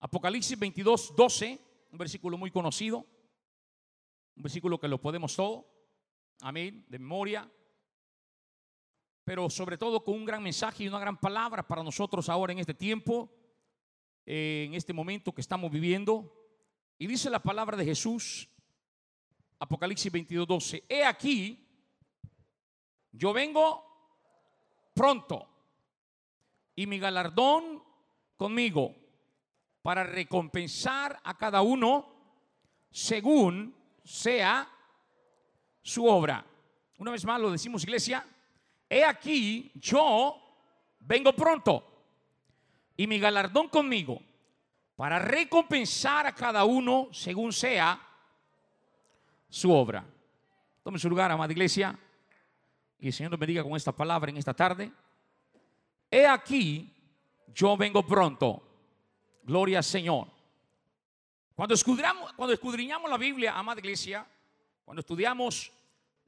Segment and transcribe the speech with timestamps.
[0.00, 1.60] Apocalipsis 22, 12,
[1.92, 3.06] un versículo muy conocido,
[4.34, 5.70] un versículo que lo podemos todo,
[6.40, 7.50] amén, de memoria,
[9.24, 12.60] pero sobre todo con un gran mensaje y una gran palabra para nosotros ahora en
[12.60, 13.30] este tiempo,
[14.24, 16.34] eh, en este momento que estamos viviendo.
[16.98, 18.48] Y dice la palabra de Jesús,
[19.58, 21.68] Apocalipsis 22, 12, he aquí,
[23.12, 23.84] yo vengo
[24.94, 25.46] pronto
[26.74, 27.82] y mi galardón
[28.38, 28.99] conmigo
[29.82, 32.06] para recompensar a cada uno
[32.90, 34.68] según sea
[35.82, 36.44] su obra.
[36.98, 38.26] Una vez más lo decimos, iglesia.
[38.88, 40.36] He aquí, yo
[41.00, 41.86] vengo pronto
[42.96, 44.20] y mi galardón conmigo
[44.96, 47.98] para recompensar a cada uno según sea
[49.48, 50.04] su obra.
[50.82, 51.98] Tome su lugar, amada iglesia,
[52.98, 54.92] y el Señor nos bendiga con esta palabra en esta tarde.
[56.10, 56.92] He aquí,
[57.48, 58.69] yo vengo pronto.
[59.42, 60.28] Gloria al Señor.
[61.54, 64.26] Cuando escudriñamos, cuando escudriñamos la Biblia, amada iglesia,
[64.84, 65.72] cuando estudiamos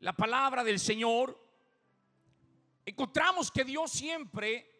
[0.00, 1.38] la palabra del Señor,
[2.84, 4.70] encontramos que Dios siempre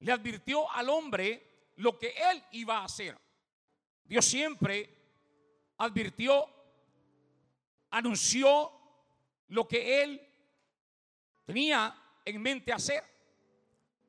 [0.00, 3.18] le advirtió al hombre lo que él iba a hacer.
[4.04, 4.94] Dios siempre
[5.78, 6.46] advirtió,
[7.90, 8.70] anunció
[9.48, 10.20] lo que él
[11.44, 13.02] tenía en mente hacer.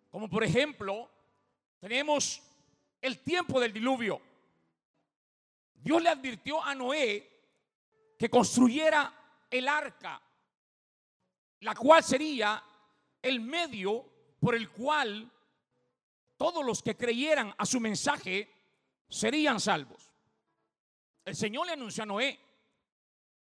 [0.09, 1.09] Como por ejemplo,
[1.79, 2.41] tenemos
[3.01, 4.21] el tiempo del diluvio.
[5.73, 7.37] Dios le advirtió a Noé
[8.17, 9.13] que construyera
[9.49, 10.21] el arca,
[11.61, 12.63] la cual sería
[13.21, 14.05] el medio
[14.39, 15.31] por el cual
[16.35, 18.53] todos los que creyeran a su mensaje
[19.07, 20.11] serían salvos.
[21.25, 22.39] El Señor le anunció a Noé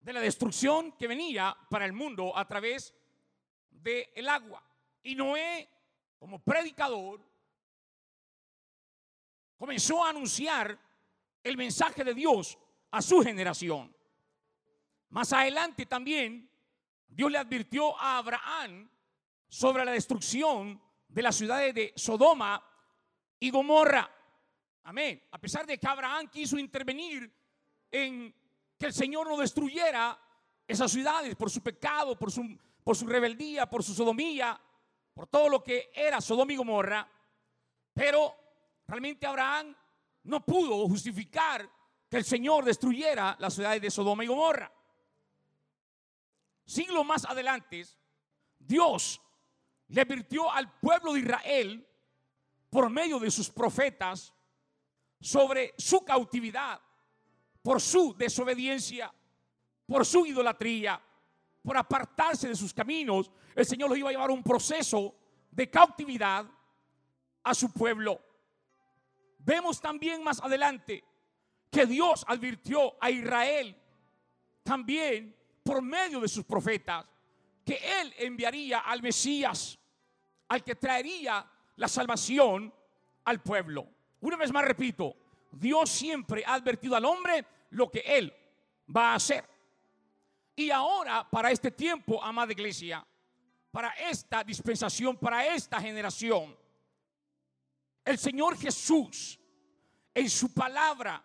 [0.00, 2.94] de la destrucción que venía para el mundo a través
[3.70, 4.62] del agua.
[5.02, 5.68] Y Noé,
[6.18, 7.20] como predicador,
[9.60, 10.78] comenzó a anunciar
[11.44, 12.56] el mensaje de Dios
[12.92, 13.94] a su generación.
[15.10, 16.50] Más adelante también
[17.06, 18.88] Dios le advirtió a Abraham
[19.50, 22.64] sobre la destrucción de las ciudades de Sodoma
[23.38, 24.10] y Gomorra.
[24.84, 25.22] Amén.
[25.30, 27.30] A pesar de que Abraham quiso intervenir
[27.90, 28.34] en
[28.78, 30.18] que el Señor no destruyera
[30.66, 34.58] esas ciudades por su pecado, por su, por su rebeldía, por su sodomía,
[35.12, 37.06] por todo lo que era Sodoma y Gomorra.
[37.92, 38.40] Pero
[38.90, 39.76] realmente Abraham
[40.24, 41.68] no pudo justificar
[42.08, 44.70] que el Señor destruyera las ciudades de Sodoma y Gomorra.
[46.64, 47.86] Siglos más adelante,
[48.58, 49.20] Dios
[49.88, 51.86] le advirtió al pueblo de Israel
[52.68, 54.34] por medio de sus profetas
[55.20, 56.80] sobre su cautividad,
[57.62, 59.12] por su desobediencia,
[59.86, 61.00] por su idolatría,
[61.62, 63.30] por apartarse de sus caminos.
[63.54, 65.14] El Señor los iba a llevar a un proceso
[65.50, 66.44] de cautividad
[67.44, 68.29] a su pueblo.
[69.44, 71.02] Vemos también más adelante
[71.70, 73.76] que Dios advirtió a Israel
[74.62, 77.06] también por medio de sus profetas
[77.64, 79.78] que Él enviaría al Mesías,
[80.48, 81.46] al que traería
[81.76, 82.72] la salvación
[83.24, 83.86] al pueblo.
[84.20, 85.16] Una vez más repito,
[85.52, 88.32] Dios siempre ha advertido al hombre lo que Él
[88.94, 89.44] va a hacer.
[90.56, 93.06] Y ahora, para este tiempo, amada iglesia,
[93.70, 96.56] para esta dispensación, para esta generación,
[98.04, 99.38] el Señor Jesús
[100.14, 101.24] en su palabra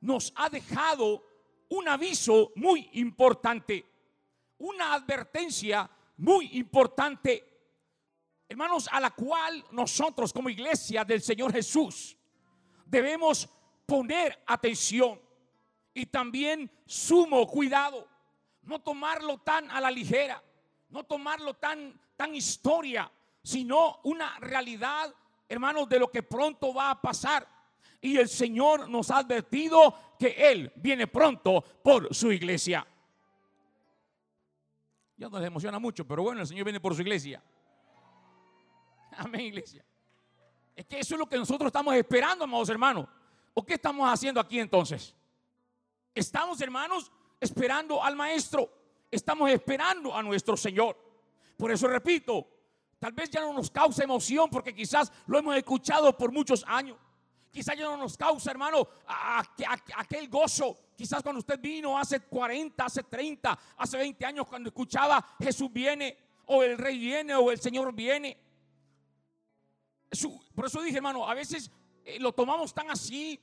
[0.00, 1.24] nos ha dejado
[1.70, 3.84] un aviso muy importante,
[4.58, 7.44] una advertencia muy importante,
[8.48, 12.16] hermanos, a la cual nosotros como iglesia del Señor Jesús
[12.86, 13.48] debemos
[13.86, 15.20] poner atención
[15.92, 18.08] y también sumo cuidado,
[18.62, 20.42] no tomarlo tan a la ligera,
[20.88, 23.10] no tomarlo tan tan historia,
[23.44, 25.14] sino una realidad
[25.48, 27.46] hermanos, de lo que pronto va a pasar.
[28.00, 32.86] Y el Señor nos ha advertido que Él viene pronto por su iglesia.
[35.16, 37.42] Ya nos emociona mucho, pero bueno, el Señor viene por su iglesia.
[39.16, 39.84] Amén, iglesia.
[40.76, 43.08] Es que eso es lo que nosotros estamos esperando, amados hermanos.
[43.52, 45.12] ¿O qué estamos haciendo aquí entonces?
[46.14, 48.70] Estamos, hermanos, esperando al Maestro.
[49.10, 50.96] Estamos esperando a nuestro Señor.
[51.56, 52.46] Por eso repito,
[52.98, 56.96] Tal vez ya no nos causa emoción porque quizás lo hemos escuchado por muchos años.
[57.50, 58.86] Quizás ya no nos causa, hermano,
[59.96, 60.76] aquel gozo.
[60.96, 66.16] Quizás cuando usted vino hace 40, hace 30, hace 20 años, cuando escuchaba Jesús viene,
[66.46, 68.36] o el Rey viene, o el Señor viene.
[70.54, 71.70] Por eso dije, hermano, a veces
[72.04, 73.40] eh, lo tomamos tan así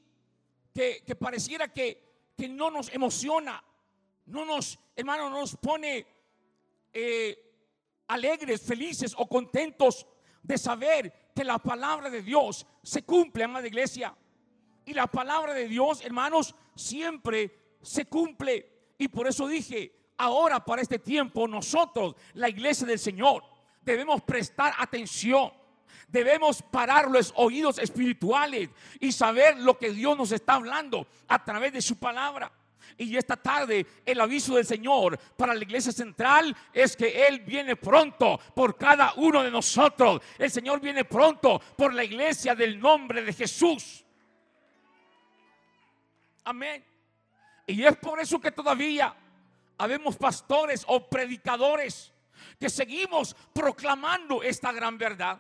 [0.73, 3.63] que, pareciera que, que, no nos emociona,
[4.25, 6.05] no nos, hermano, no nos pone
[6.91, 7.44] eh,
[8.07, 10.05] alegres, felices o contentos
[10.41, 14.15] de saber que la palabra de Dios se cumple, amada iglesia.
[14.85, 18.93] Y la palabra de Dios, hermanos, siempre se cumple.
[18.97, 23.43] Y por eso dije, ahora para este tiempo nosotros, la iglesia del Señor,
[23.81, 25.51] debemos prestar atención.
[26.07, 28.69] Debemos parar los oídos espirituales
[28.99, 32.51] y saber lo que Dios nos está hablando a través de su palabra.
[32.97, 37.75] Y esta tarde el aviso del Señor para la iglesia central es que Él viene
[37.75, 40.21] pronto por cada uno de nosotros.
[40.37, 44.03] El Señor viene pronto por la iglesia del nombre de Jesús.
[46.43, 46.85] Amén.
[47.67, 49.15] Y es por eso que todavía
[49.77, 52.13] habemos pastores o predicadores
[52.59, 55.39] que seguimos proclamando esta gran verdad.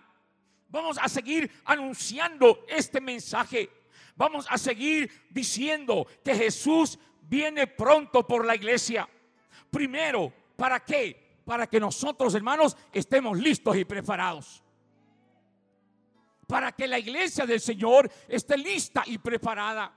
[0.69, 3.69] Vamos a seguir anunciando este mensaje.
[4.15, 6.97] Vamos a seguir diciendo que Jesús
[7.27, 9.07] viene pronto por la iglesia.
[9.69, 11.39] Primero, ¿para qué?
[11.45, 14.63] Para que nosotros, hermanos, estemos listos y preparados.
[16.47, 19.93] Para que la iglesia del Señor esté lista y preparada.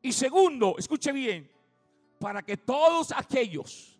[0.00, 1.50] Y segundo, escuche bien,
[2.18, 3.98] para que todos aquellos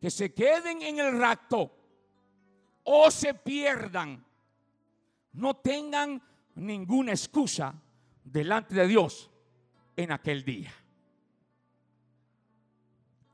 [0.00, 1.74] que se queden en el rapto
[2.84, 4.24] o se pierdan,
[5.32, 6.22] no tengan
[6.56, 7.74] ninguna excusa
[8.22, 9.30] delante de Dios
[9.96, 10.72] en aquel día.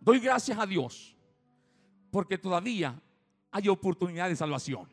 [0.01, 1.15] Doy gracias a Dios
[2.11, 3.01] porque todavía
[3.51, 4.89] hay oportunidad de salvación.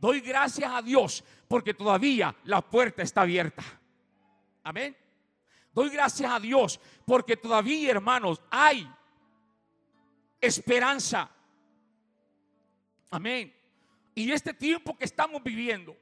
[0.00, 3.62] Doy gracias a Dios porque todavía la puerta está abierta.
[4.62, 4.96] Amén.
[5.72, 8.88] Doy gracias a Dios porque todavía, hermanos, hay
[10.40, 11.30] esperanza.
[13.10, 13.52] Amén.
[14.14, 15.96] Y este tiempo que estamos viviendo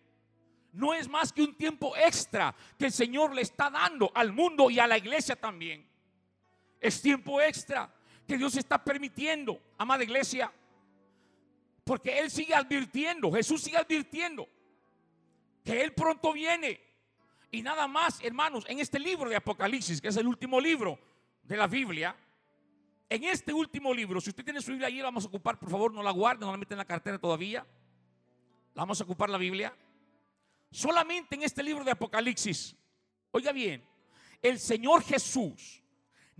[0.72, 4.70] no es más que un tiempo extra que el Señor le está dando al mundo
[4.70, 5.91] y a la iglesia también.
[6.82, 7.88] Es tiempo extra
[8.26, 10.52] que Dios está permitiendo, amada iglesia.
[11.84, 14.48] Porque Él sigue advirtiendo, Jesús sigue advirtiendo
[15.64, 16.80] que Él pronto viene.
[17.52, 20.98] Y nada más, hermanos, en este libro de Apocalipsis, que es el último libro
[21.44, 22.16] de la Biblia,
[23.08, 25.70] en este último libro, si usted tiene su Biblia ahí, la vamos a ocupar, por
[25.70, 27.64] favor, no la guarde, no la mete en la cartera todavía.
[28.74, 29.72] La vamos a ocupar la Biblia.
[30.70, 32.74] Solamente en este libro de Apocalipsis,
[33.30, 33.84] oiga bien,
[34.40, 35.81] el Señor Jesús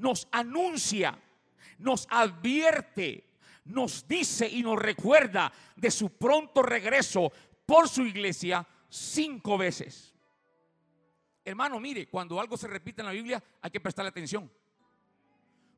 [0.03, 1.17] nos anuncia,
[1.79, 3.25] nos advierte,
[3.67, 7.33] nos dice y nos recuerda de su pronto regreso
[7.65, 10.13] por su iglesia cinco veces.
[11.45, 14.51] Hermano, mire, cuando algo se repite en la Biblia hay que prestarle atención.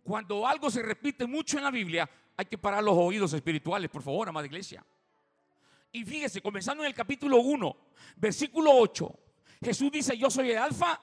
[0.02, 4.02] Cuando algo se repite mucho en la Biblia hay que parar los oídos espirituales, por
[4.02, 4.84] favor, amada iglesia.
[5.92, 7.76] Y fíjese, comenzando en el capítulo 1,
[8.16, 9.18] versículo 8,
[9.62, 11.00] Jesús dice, yo soy el alfa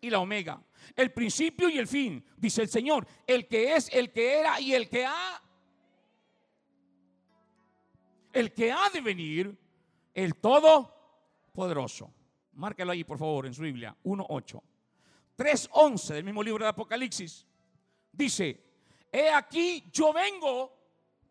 [0.00, 0.62] y la omega,
[0.94, 4.74] el principio y el fin, dice el Señor, el que es, el que era y
[4.74, 5.42] el que ha,
[8.32, 9.58] el que ha de venir,
[10.14, 12.12] el Todopoderoso.
[12.52, 14.60] Márquelo ahí, por favor, en su Biblia, 1.8.
[15.36, 17.46] 3.11 del mismo libro de Apocalipsis.
[18.10, 18.60] Dice,
[19.12, 20.76] he aquí, yo vengo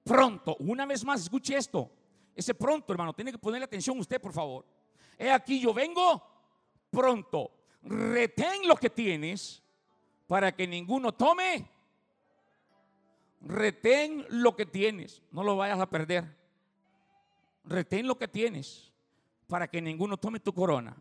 [0.04, 0.56] pronto.
[0.60, 1.92] Una vez más, escuche esto.
[2.34, 4.66] Ese pronto, hermano, tiene que ponerle atención usted, por favor.
[5.18, 6.24] He aquí, yo vengo
[6.90, 7.57] pronto
[7.88, 9.64] retén lo que tienes
[10.28, 11.70] para que ninguno tome.
[13.42, 16.36] Retén lo que tienes, no lo vayas a perder.
[17.64, 18.92] Retén lo que tienes
[19.48, 20.96] para que ninguno tome tu corona.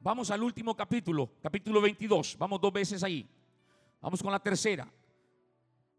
[0.00, 2.36] Vamos al último capítulo, capítulo 22.
[2.38, 3.28] Vamos dos veces ahí.
[4.00, 4.88] Vamos con la tercera.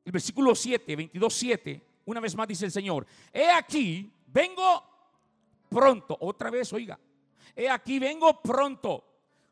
[0.06, 1.88] El versículo 7, 22, 7.
[2.06, 4.84] Una vez más dice el Señor: He aquí, vengo
[5.70, 6.18] pronto.
[6.22, 7.00] Otra vez, oiga.
[7.56, 9.09] He aquí, vengo pronto.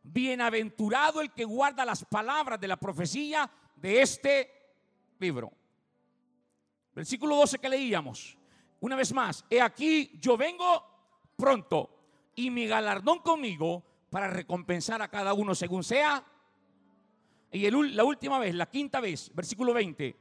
[0.10, 4.52] Bienaventurado el que guarda las palabras de la profecía de este
[5.20, 5.52] libro.
[6.96, 8.38] Versículo 12 que leíamos.
[8.80, 10.84] Una vez más, he aquí yo vengo
[11.36, 11.90] pronto
[12.36, 16.24] y mi galardón conmigo para recompensar a cada uno según sea.
[17.52, 20.16] Y la última vez, la quinta vez, versículo 20,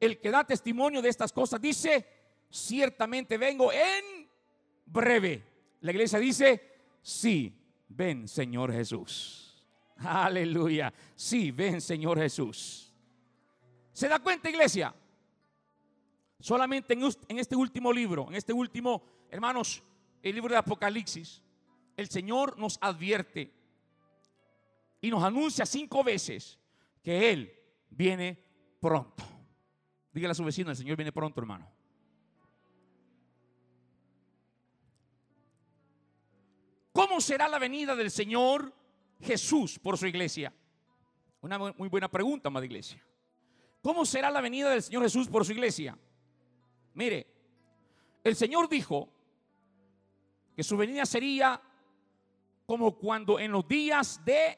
[0.00, 2.06] el que da testimonio de estas cosas dice,
[2.50, 4.28] ciertamente vengo en
[4.86, 5.44] breve.
[5.80, 6.62] La iglesia dice,
[7.02, 7.52] sí,
[7.88, 9.64] ven Señor Jesús.
[9.96, 10.92] Aleluya.
[11.14, 12.92] Sí, ven Señor Jesús.
[13.92, 14.94] ¿Se da cuenta, iglesia?
[16.40, 19.82] Solamente en este último libro, en este último, hermanos,
[20.22, 21.42] el libro de Apocalipsis,
[21.96, 23.52] el Señor nos advierte
[25.00, 26.58] y nos anuncia cinco veces
[27.02, 27.52] que Él
[27.88, 28.42] viene
[28.80, 29.24] pronto.
[30.12, 31.70] Dígale a su vecino, el Señor viene pronto, hermano.
[36.94, 38.72] ¿Cómo será la venida del Señor
[39.20, 40.54] Jesús por su iglesia?
[41.40, 43.04] Una muy buena pregunta, amada iglesia.
[43.82, 45.98] ¿Cómo será la venida del Señor Jesús por su iglesia?
[46.94, 47.26] Mire,
[48.22, 49.08] el Señor dijo
[50.54, 51.60] que su venida sería
[52.64, 54.56] como cuando en los días de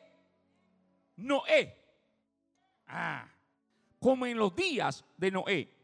[1.16, 1.74] Noé.
[2.86, 3.32] Ah,
[3.98, 5.74] como en los días de Noé.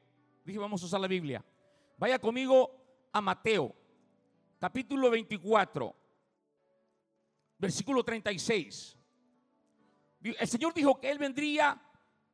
[0.44, 1.42] Dije, vamos a usar la Biblia.
[1.96, 3.74] Vaya conmigo a Mateo,
[4.58, 6.01] capítulo 24,
[7.62, 8.98] versículo 36.
[10.20, 11.80] El Señor dijo que Él vendría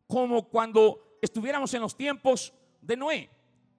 [0.07, 3.31] como cuando estuviéramos en los tiempos de Noé.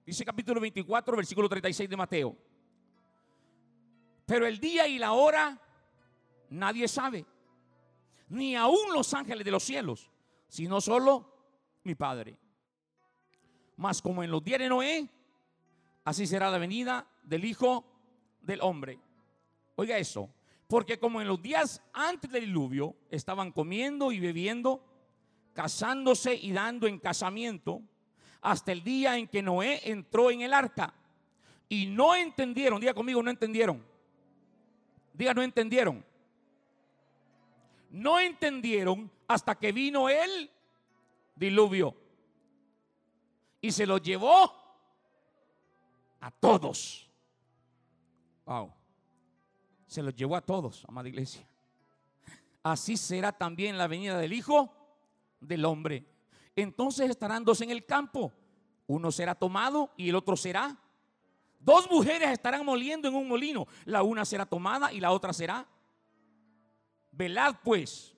[0.06, 2.36] Dice capítulo 24, versículo 36 de Mateo.
[4.26, 5.60] Pero el día y la hora
[6.50, 7.26] nadie sabe,
[8.28, 10.08] ni aún los ángeles de los cielos,
[10.46, 11.34] sino solo
[11.82, 12.38] mi Padre.
[13.76, 15.10] Mas como en los días de Noé,
[16.04, 17.84] así será la venida del Hijo
[18.40, 19.00] del Hombre.
[19.74, 20.30] Oiga eso,
[20.70, 24.80] porque como en los días antes del diluvio estaban comiendo y bebiendo,
[25.52, 27.82] casándose y dando en casamiento,
[28.40, 30.94] hasta el día en que Noé entró en el arca.
[31.68, 33.84] Y no entendieron, diga conmigo, no entendieron.
[35.12, 36.04] Diga, no entendieron.
[37.90, 40.48] No entendieron hasta que vino el
[41.34, 41.96] diluvio.
[43.60, 44.54] Y se lo llevó
[46.20, 47.10] a todos.
[48.44, 48.79] Wow.
[49.90, 51.44] Se los llevó a todos, amada iglesia.
[52.62, 54.72] Así será también la venida del Hijo
[55.40, 56.06] del Hombre.
[56.54, 58.32] Entonces estarán dos en el campo.
[58.86, 60.78] Uno será tomado y el otro será.
[61.58, 63.66] Dos mujeres estarán moliendo en un molino.
[63.84, 65.66] La una será tomada y la otra será.
[67.10, 68.14] Velad pues,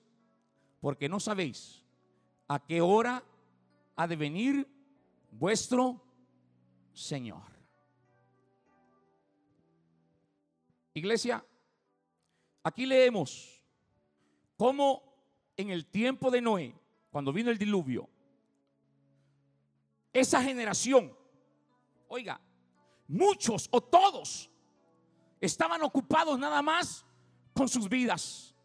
[0.79, 1.83] porque no sabéis
[2.47, 3.23] a qué hora
[3.95, 4.67] ha de venir
[5.31, 5.99] vuestro
[6.93, 7.41] Señor.
[10.93, 11.43] Iglesia,
[12.63, 13.61] aquí leemos
[14.57, 15.03] cómo
[15.55, 16.75] en el tiempo de Noé,
[17.11, 18.09] cuando vino el diluvio,
[20.11, 21.15] esa generación,
[22.07, 22.39] oiga,
[23.07, 24.49] muchos o todos
[25.41, 27.05] estaban ocupados nada más
[27.53, 28.55] con sus vidas,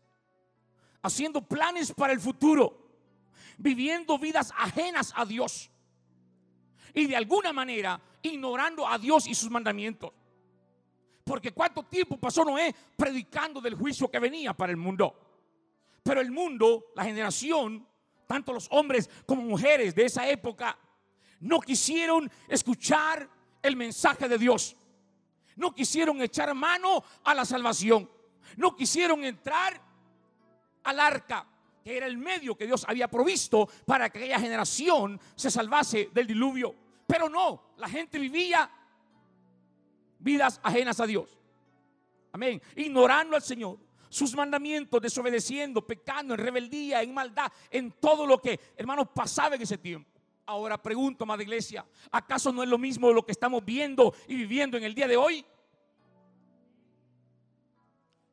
[1.02, 2.88] haciendo planes para el futuro,
[3.58, 5.70] viviendo vidas ajenas a Dios
[6.94, 10.12] y de alguna manera ignorando a Dios y sus mandamientos.
[11.28, 15.14] Porque cuánto tiempo pasó Noé predicando del juicio que venía para el mundo.
[16.02, 17.86] Pero el mundo, la generación,
[18.26, 20.78] tanto los hombres como mujeres de esa época,
[21.40, 23.28] no quisieron escuchar
[23.60, 24.74] el mensaje de Dios.
[25.56, 28.10] No quisieron echar mano a la salvación.
[28.56, 29.78] No quisieron entrar
[30.84, 31.46] al arca,
[31.84, 36.26] que era el medio que Dios había provisto para que aquella generación se salvase del
[36.26, 36.74] diluvio.
[37.06, 38.70] Pero no, la gente vivía
[40.18, 41.38] vidas ajenas a Dios.
[42.32, 42.60] Amén.
[42.76, 48.58] Ignorando al Señor, sus mandamientos, desobedeciendo, pecando, en rebeldía, en maldad, en todo lo que,
[48.76, 50.10] hermanos, pasaba en ese tiempo.
[50.46, 54.78] Ahora pregunto, amada iglesia, ¿acaso no es lo mismo lo que estamos viendo y viviendo
[54.78, 55.44] en el día de hoy?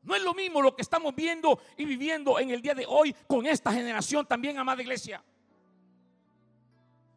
[0.02, 3.14] No es lo mismo lo que estamos viendo y viviendo en el día de hoy
[3.26, 5.22] con esta generación también, amada iglesia.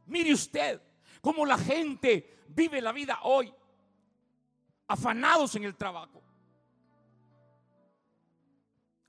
[0.08, 0.82] Mire usted
[1.22, 3.54] cómo la gente vive la vida hoy
[4.90, 6.20] afanados en el trabajo,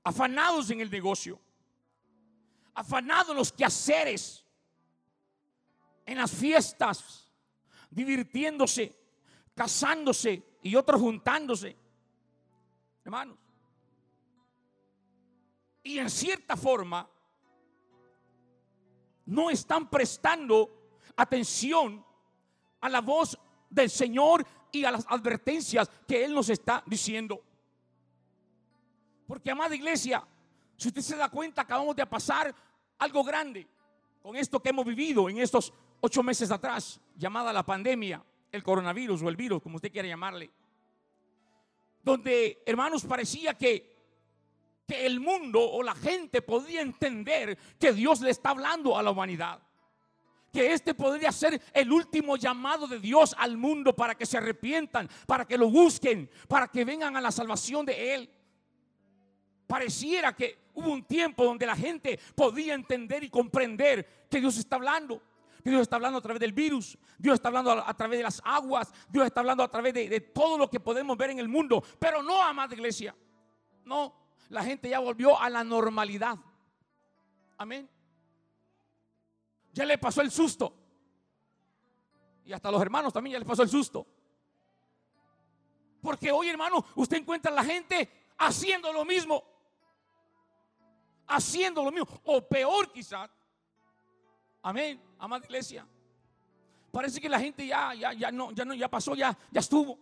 [0.03, 1.41] afanados en el negocio,
[2.75, 4.45] afanados en los quehaceres,
[6.05, 7.27] en las fiestas,
[7.89, 8.95] divirtiéndose,
[9.55, 11.75] casándose y otros juntándose.
[13.03, 13.39] Hermanos.
[15.81, 17.09] Y en cierta forma
[19.25, 20.69] no están prestando
[21.15, 22.05] atención
[22.81, 23.35] a la voz
[23.67, 27.41] del Señor y a las advertencias que Él nos está diciendo.
[29.27, 30.25] Porque, amada iglesia,
[30.77, 32.53] si usted se da cuenta, acabamos de pasar
[32.99, 33.67] algo grande
[34.21, 39.21] con esto que hemos vivido en estos ocho meses atrás, llamada la pandemia, el coronavirus
[39.23, 40.49] o el virus, como usted quiera llamarle.
[42.03, 43.95] Donde, hermanos, parecía que,
[44.87, 49.11] que el mundo o la gente podía entender que Dios le está hablando a la
[49.11, 49.61] humanidad
[50.51, 55.09] que este podría ser el último llamado de Dios al mundo para que se arrepientan,
[55.25, 58.29] para que lo busquen, para que vengan a la salvación de Él.
[59.65, 64.75] Pareciera que hubo un tiempo donde la gente podía entender y comprender que Dios está
[64.75, 65.21] hablando.
[65.63, 68.91] Dios está hablando a través del virus, Dios está hablando a, través de las aguas,
[69.09, 71.83] Dios está hablando a través de, de todo lo que podemos ver en el mundo,
[71.99, 73.15] pero no, amada iglesia.
[73.85, 74.11] No,
[74.49, 76.35] la gente ya volvió a la normalidad.
[77.59, 77.87] Amén
[79.73, 80.73] ya le pasó el susto.
[82.45, 84.05] Y hasta los hermanos también ya les pasó el susto.
[86.01, 89.43] Porque hoy, hermano, usted encuentra a la gente haciendo lo mismo.
[91.27, 92.07] Haciendo lo mismo.
[92.25, 93.29] O peor quizás.
[94.63, 95.01] Amén.
[95.19, 95.87] Amada iglesia.
[96.91, 99.97] Parece que la gente ya, ya, ya no, ya no, ya pasó, ya, ya estuvo.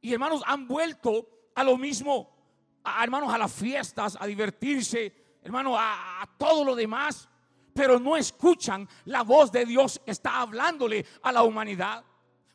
[0.00, 2.30] Y hermanos han vuelto a lo mismo.
[2.84, 7.28] A, hermanos, a las fiestas, a divertirse, hermano, a, todo lo demás,
[7.74, 12.04] pero no escuchan la voz de Dios que está hablándole a la humanidad.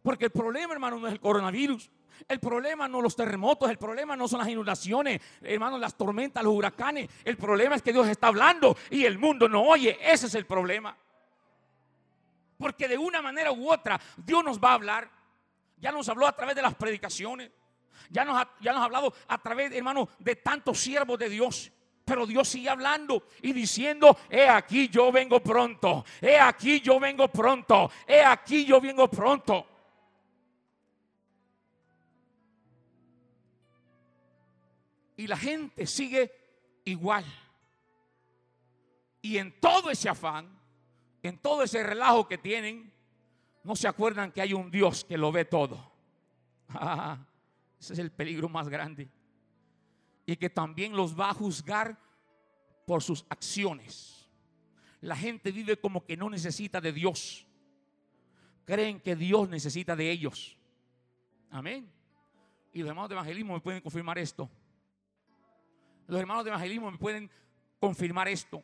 [0.02, 1.90] Porque el problema, hermano, no es el coronavirus.
[2.28, 6.54] El problema no los terremotos, el problema no son las inundaciones, hermano, las tormentas, los
[6.54, 7.10] huracanes.
[7.24, 9.98] El problema es que Dios está hablando y el mundo no oye.
[10.02, 10.98] Ese es el problema.
[12.58, 15.12] Porque de una manera u otra Dios nos va a hablar.
[15.80, 17.52] Ya nos habló a través de las predicaciones.
[18.10, 21.72] Ya nos ya nos ha hablado a través, hermano, de tantos siervos de Dios.
[22.08, 27.28] Pero Dios sigue hablando y diciendo, he aquí yo vengo pronto, he aquí yo vengo
[27.28, 29.68] pronto, he aquí yo vengo pronto.
[35.18, 36.32] Y la gente sigue
[36.86, 37.26] igual.
[39.22, 40.48] Y en todo ese afán,
[41.22, 42.90] en todo ese relajo que tienen,
[43.66, 45.92] no se acuerdan que hay un Dios que lo ve todo.
[47.78, 49.10] ese es el peligro más grande
[50.28, 51.98] y que también los va a juzgar
[52.86, 54.30] por sus acciones.
[55.00, 57.48] La gente vive como que no necesita de Dios.
[58.66, 60.58] Creen que Dios necesita de ellos.
[61.50, 61.90] Amén.
[62.74, 64.50] Y los hermanos de evangelismo me pueden confirmar esto.
[66.08, 67.32] Los hermanos de evangelismo me pueden
[67.80, 68.62] confirmar esto.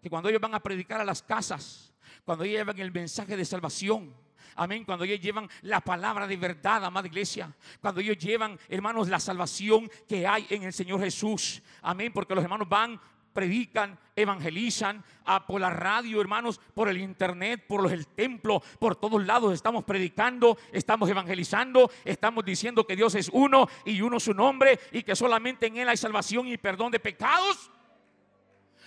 [0.00, 1.92] Que cuando ellos van a predicar a las casas,
[2.24, 4.14] cuando ellos llevan el mensaje de salvación,
[4.56, 4.84] Amén.
[4.84, 7.54] Cuando ellos llevan la palabra de verdad, amada iglesia.
[7.80, 11.62] Cuando ellos llevan, hermanos, la salvación que hay en el Señor Jesús.
[11.82, 12.12] Amén.
[12.12, 13.00] Porque los hermanos van
[13.32, 15.04] predican, evangelizan
[15.46, 20.58] por la radio, hermanos, por el internet, por el templo, por todos lados estamos predicando,
[20.72, 25.66] estamos evangelizando, estamos diciendo que Dios es uno y uno su nombre y que solamente
[25.66, 27.70] en Él hay salvación y perdón de pecados.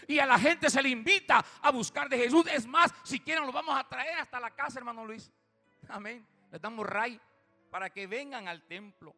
[0.06, 2.46] Y a la gente se le invita a buscar de Jesús.
[2.54, 5.32] Es más, si quieren lo vamos a traer hasta la casa, hermano Luis.
[5.90, 6.26] Amén.
[6.52, 7.20] Les damos ray
[7.70, 9.16] para que vengan al templo.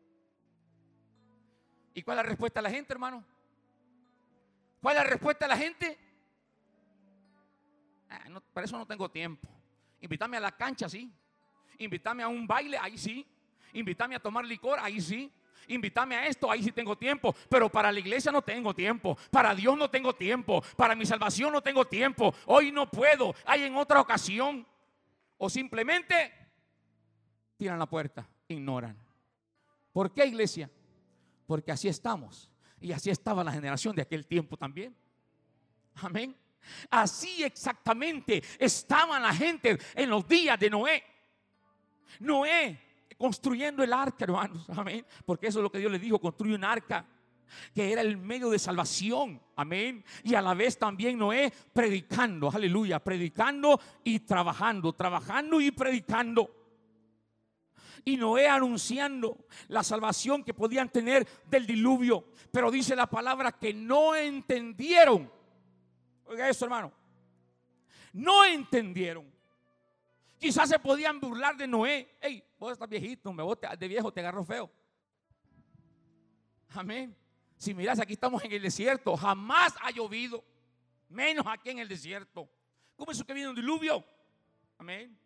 [1.94, 3.24] ¿Y cuál es la respuesta de la gente, hermano?
[4.82, 5.98] ¿Cuál es la respuesta de la gente?
[8.10, 9.48] Ah, para eso no tengo tiempo.
[10.02, 11.12] Invítame a la cancha, sí.
[11.78, 13.26] Invítame a un baile, ahí sí.
[13.74, 15.32] Invítame a tomar licor, ahí sí.
[15.68, 17.34] Invítame a esto, ahí sí tengo tiempo.
[17.50, 19.18] Pero para la iglesia no tengo tiempo.
[19.32, 20.62] Para Dios no tengo tiempo.
[20.78, 22.34] Para mi salvación no tengo tiempo.
[22.46, 23.34] Hoy no puedo.
[23.46, 24.66] Hay en otra ocasión.
[25.38, 26.45] O simplemente
[27.58, 28.98] tiran la puerta, ignoran.
[29.92, 30.70] ¿Por qué iglesia?
[31.48, 32.50] Porque así estamos.
[32.80, 34.96] Y así estaba la generación de aquel tiempo también.
[35.96, 36.36] Amén.
[36.90, 41.04] Así exactamente estaba la gente en los días de Noé.
[42.20, 42.80] Noé
[43.18, 44.70] construyendo el arca, hermanos.
[44.70, 45.06] Amén.
[45.26, 47.06] Porque eso es lo que Dios le dijo, construye un arca
[47.74, 49.42] que era el medio de salvación.
[49.56, 50.04] Amén.
[50.24, 56.65] Y a la vez también Noé predicando, aleluya, predicando y trabajando, trabajando y predicando
[58.04, 62.26] y Noé anunciando la salvación que podían tener del diluvio.
[62.52, 65.32] Pero dice la palabra que no entendieron.
[66.26, 66.92] Oiga eso, hermano.
[68.14, 69.32] No entendieron.
[70.38, 72.18] Quizás se podían burlar de Noé.
[72.22, 74.70] Hey, vos estás viejito, me vos de viejo te agarro feo.
[76.70, 77.16] Amén.
[77.58, 79.16] Si miras, aquí estamos en el desierto.
[79.16, 80.44] Jamás ha llovido.
[81.10, 82.50] Menos aquí en el desierto.
[82.96, 84.04] ¿Cómo es eso que viene un diluvio?
[84.78, 85.18] Amén.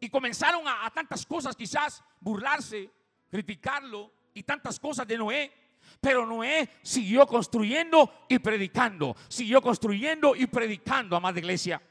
[0.00, 2.90] Y comenzaron a, tantas cosas, quizás burlarse,
[3.30, 5.52] criticarlo y tantas cosas de Noé.
[6.00, 9.16] Pero Noé siguió construyendo y predicando.
[9.28, 11.82] Siguió construyendo y predicando, amada iglesia.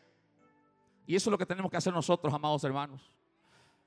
[1.06, 3.12] Y eso es lo que tenemos que hacer nosotros, amados hermanos.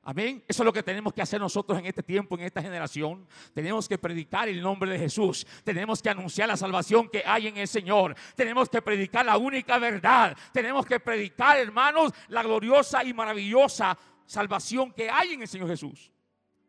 [0.03, 0.43] Amén.
[0.49, 3.27] Eso es lo que tenemos que hacer nosotros en este tiempo, en esta generación.
[3.53, 5.47] Tenemos que predicar el nombre de Jesús.
[5.63, 8.17] Tenemos que anunciar la salvación que hay en el Señor.
[8.35, 10.35] Tenemos que predicar la única verdad.
[10.53, 13.97] Tenemos que predicar, hermanos, la gloriosa y maravillosa
[14.31, 16.09] salvación que hay en el Señor Jesús.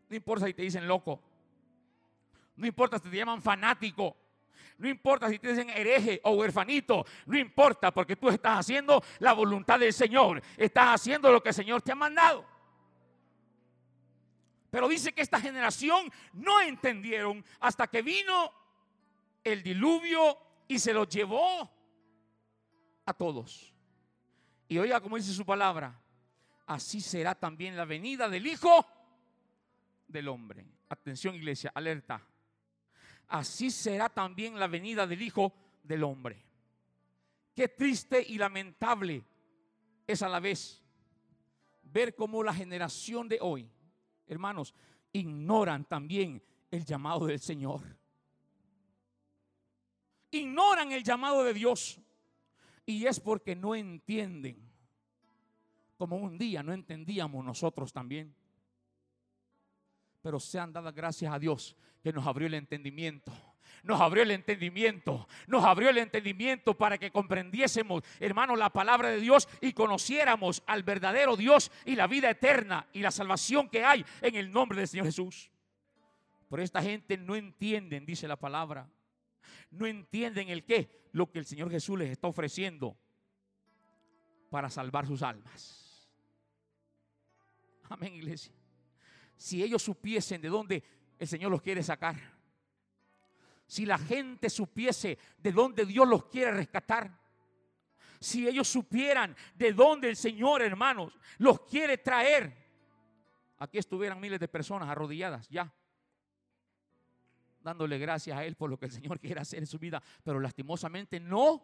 [0.10, 1.22] No importa si te dicen loco.
[2.56, 4.18] No importa si te llaman fanático.
[4.80, 7.06] No importa si te dicen hereje o huerfanito.
[7.28, 10.42] No importa porque tú estás haciendo la voluntad del Señor.
[10.58, 12.44] Estás haciendo lo que el Señor te ha mandado.
[14.72, 18.52] Pero dice que esta generación no entendieron hasta que vino
[19.44, 20.36] el diluvio
[20.68, 21.70] y se los llevó
[23.06, 23.72] a todos.
[24.68, 26.01] Y oiga como dice su palabra,
[26.74, 28.86] así será también la venida del Hijo
[30.08, 30.66] del Hombre.
[30.90, 32.26] Atención iglesia, alerta.
[33.28, 35.54] Así será también la venida del Hijo
[35.84, 36.46] del Hombre.
[37.54, 39.24] Qué triste y lamentable
[40.08, 40.82] es a la vez
[41.84, 43.70] ver cómo la generación de hoy,
[44.28, 44.74] hermanos,
[45.12, 47.82] ignoran también el llamado del Señor.
[50.32, 52.00] Ignoran el llamado de Dios.
[52.86, 54.71] Y es porque no entienden
[56.02, 58.34] como un día no entendíamos nosotros también.
[60.24, 63.32] Pero sean dadas gracias a Dios que nos abrió el entendimiento.
[63.84, 69.20] nos abrió el entendimiento, nos abrió el entendimiento para que comprendiésemos, hermano, la palabra de
[69.20, 74.04] Dios y conociéramos al verdadero Dios y la vida eterna y la salvación que hay
[74.24, 75.52] en el nombre del Señor Jesús.
[76.50, 78.90] Pero esta gente no entienden, dice la palabra,
[79.70, 82.98] no entienden el qué, lo que el Señor Jesús les está ofreciendo
[84.50, 85.81] para salvar sus almas.
[87.92, 88.54] Amén, iglesia.
[89.36, 90.84] Si ellos supiesen de dónde
[91.20, 92.42] el Señor los quiere sacar
[93.72, 97.10] si la gente supiese de dónde Dios los quiere rescatar,
[98.20, 102.54] si ellos supieran de dónde el Señor, hermanos, los quiere traer,
[103.60, 105.74] aquí estuvieran miles de personas arrodilladas ya,
[107.62, 110.42] dándole gracias a Él por lo que el Señor quiere hacer en su vida, pero
[110.42, 111.64] lastimosamente no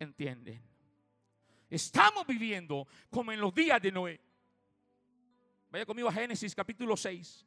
[0.00, 0.60] entienden.
[1.70, 4.20] Estamos viviendo como en los días de Noé.
[5.74, 7.44] Vaya conmigo a Génesis capítulo 6.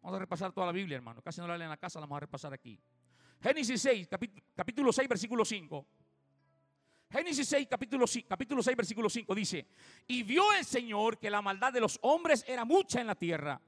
[0.00, 1.20] Vamos a repasar toda la Biblia, hermano.
[1.20, 2.80] Casi no la leen en la casa, la vamos a repasar aquí.
[3.42, 4.08] Génesis 6,
[4.56, 5.86] capítulo 6, versículo 5.
[7.10, 9.66] Génesis 6, capítulo, capítulo 6, versículo 5 dice,
[10.06, 13.60] y vio el Señor que la maldad de los hombres era mucha en la tierra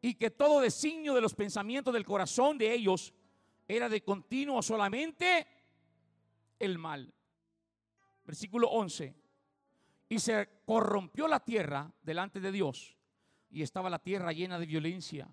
[0.00, 3.14] y que todo designio de los pensamientos del corazón de ellos
[3.68, 5.46] era de continuo solamente
[6.58, 7.14] el mal.
[8.24, 9.14] Versículo 11.
[10.08, 12.98] Y se corrompió la tierra delante de Dios
[13.50, 15.32] y estaba la tierra llena de violencia.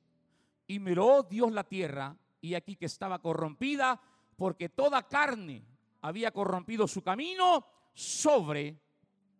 [0.67, 3.99] Y miró Dios la tierra y aquí que estaba corrompida
[4.37, 5.65] porque toda carne
[6.01, 8.79] había corrompido su camino sobre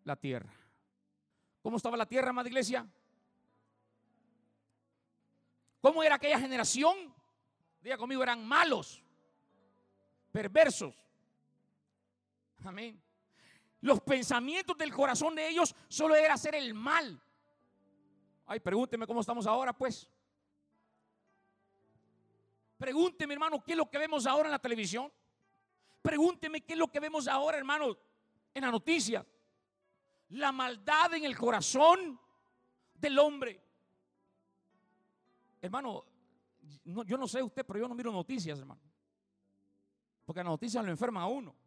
[0.03, 0.53] la tierra.
[1.62, 2.86] ¿Cómo estaba la tierra, amada iglesia?
[5.79, 7.13] ¿Cómo era aquella generación?
[7.82, 9.03] Diga conmigo, eran malos,
[10.32, 10.95] perversos.
[12.63, 13.02] Amén.
[13.84, 17.22] Los pensamientos del corazón de ellos solo era hacer el mal.
[18.46, 20.10] Ay, pregúnteme cómo estamos ahora, pues.
[22.78, 25.12] Pregúnteme, hermano, qué es lo que vemos ahora en la televisión.
[26.02, 27.98] Pregúnteme qué es lo que vemos ahora, hermano,
[28.54, 29.26] en la noticia.
[30.30, 32.17] La maldad en el corazón
[32.93, 33.62] del hombre.
[35.62, 36.06] Hermano,
[36.86, 38.80] yo no sé usted, pero yo no miro noticias, hermano.
[40.24, 41.62] Porque las noticias lo enferman a uno.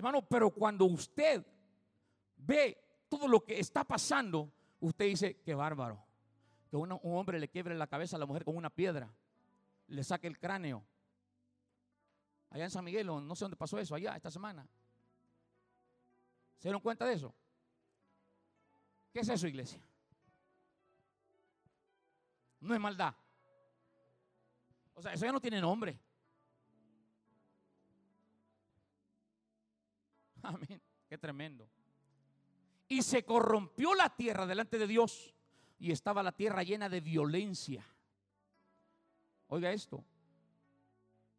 [0.00, 1.46] Hermano, pero cuando usted
[2.34, 6.02] ve todo lo que está pasando, usted dice, qué bárbaro.
[6.70, 9.14] Que un hombre le quiebre la cabeza a la mujer con una piedra,
[9.88, 10.82] le saque el cráneo.
[12.48, 14.66] Allá en San Miguel, no sé dónde pasó eso, allá, esta semana.
[16.56, 17.34] ¿Se dieron cuenta de eso?
[19.12, 19.86] ¿Qué es eso, iglesia?
[22.60, 23.14] No es maldad.
[24.94, 26.00] O sea, eso ya no tiene nombre.
[30.42, 30.80] Amén.
[31.08, 31.68] Qué tremendo.
[32.88, 35.34] Y se corrompió la tierra delante de Dios.
[35.78, 37.84] Y estaba la tierra llena de violencia.
[39.48, 40.04] Oiga esto.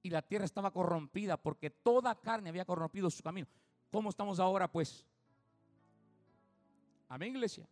[0.01, 3.47] Y la tierra estaba corrompida porque toda carne había corrompido su camino.
[3.91, 5.05] ¿Cómo estamos ahora pues?
[7.07, 7.67] Amén, iglesia.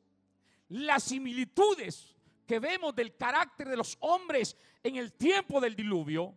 [0.67, 2.15] Las similitudes
[2.45, 6.35] que vemos del carácter de los hombres en el tiempo del diluvio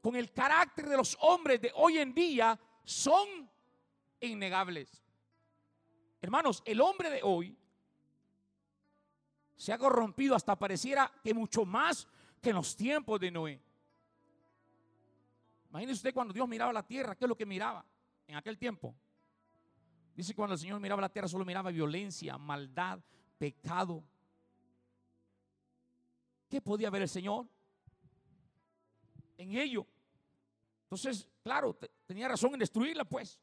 [0.00, 3.50] con el carácter de los hombres de hoy en día son
[4.20, 5.02] innegables.
[6.20, 7.56] Hermanos, el hombre de hoy
[9.56, 12.08] se ha corrompido hasta pareciera que mucho más
[12.40, 13.60] que en los tiempos de Noé.
[15.70, 17.84] Imagínese usted cuando Dios miraba la tierra, ¿qué es lo que miraba
[18.26, 18.94] en aquel tiempo?
[20.14, 22.98] Dice cuando el Señor miraba la tierra solo miraba violencia, maldad,
[23.38, 24.02] pecado.
[26.48, 27.46] ¿Qué podía ver el Señor?
[29.36, 29.86] En ello.
[30.84, 33.38] Entonces, claro, tenía razón en destruirla, pues.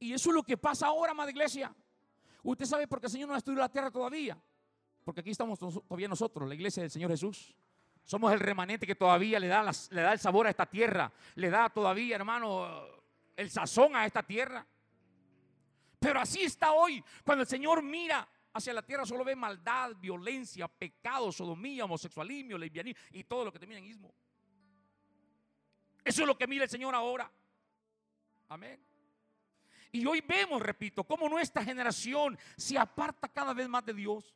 [0.00, 1.72] Y eso es lo que pasa ahora, madre iglesia.
[2.42, 4.36] Usted sabe por qué el Señor no ha destruido la tierra todavía.
[5.04, 7.54] Porque aquí estamos todavía nosotros, la iglesia del Señor Jesús.
[8.02, 11.12] Somos el remanente que todavía le da, le da el sabor a esta tierra.
[11.34, 12.66] Le da todavía, hermano,
[13.36, 14.66] el sazón a esta tierra.
[15.98, 17.04] Pero así está hoy.
[17.22, 23.00] Cuando el Señor mira hacia la tierra, solo ve maldad, violencia, pecado, sodomía, homosexualismo, lesbianismo
[23.12, 24.14] y todo lo que termina en ismo.
[26.02, 27.30] Eso es lo que mira el Señor ahora.
[28.48, 28.89] Amén.
[29.92, 34.34] Y hoy vemos, repito, cómo nuestra generación se aparta cada vez más de Dios,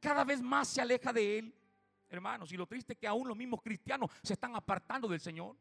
[0.00, 1.54] cada vez más se aleja de Él.
[2.10, 5.56] Hermanos, y lo triste es que aún los mismos cristianos se están apartando del Señor.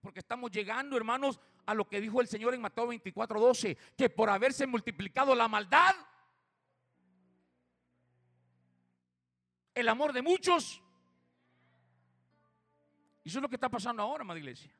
[0.00, 4.10] Porque estamos llegando, hermanos, a lo que dijo el Señor en Mateo 24, 12, que
[4.10, 5.94] por haberse multiplicado la maldad,
[9.74, 10.82] el amor de muchos,
[13.22, 14.72] y eso es lo que está pasando ahora, madre iglesia.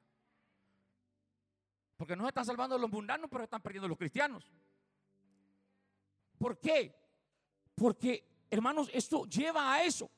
[1.99, 4.51] Porque no se están salvando los mundanos, pero están perdiendo los cristianos.
[6.39, 6.95] ¿Por qué?
[7.75, 10.09] Porque, hermanos, esto lleva a eso.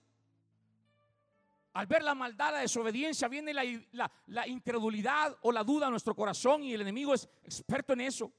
[1.72, 6.14] Al ver la maldad, la desobediencia, viene la, la incredulidad o la duda a nuestro
[6.14, 8.30] corazón y el enemigo es experto en eso.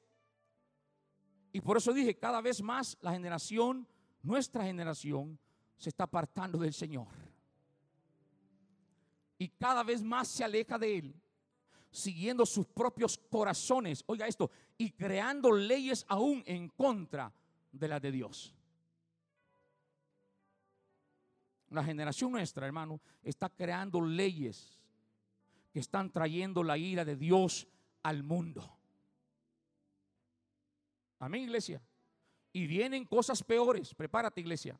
[1.51, 3.87] Y por eso dije, cada vez más la generación,
[4.21, 5.39] nuestra generación,
[5.77, 7.07] se está apartando del Señor.
[9.39, 11.15] Y cada vez más se aleja de Él,
[11.91, 14.03] siguiendo sus propios corazones.
[14.07, 17.31] Oiga esto, y creando leyes aún en contra
[17.71, 18.55] de las de Dios.
[21.69, 24.77] La generación nuestra, hermano, está creando leyes
[25.71, 27.67] que están trayendo la ira de Dios
[28.03, 28.77] al mundo.
[31.19, 31.81] Amén, iglesia.
[32.51, 33.93] Y vienen cosas peores.
[33.93, 34.77] Prepárate, iglesia.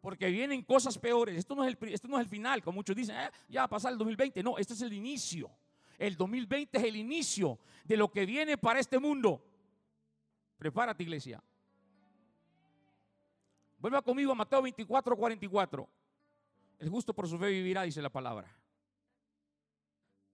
[0.00, 1.38] Porque vienen cosas peores.
[1.38, 3.64] Esto no es el, esto no es el final, como muchos dicen, eh, ya va
[3.64, 4.42] a pasar el 2020.
[4.42, 5.50] No, este es el inicio.
[5.98, 9.42] El 2020 es el inicio de lo que viene para este mundo.
[10.58, 11.42] Prepárate, iglesia.
[13.78, 15.88] Vuelva conmigo a Mateo 24, 44.
[16.78, 18.54] El justo por su fe vivirá, dice la palabra.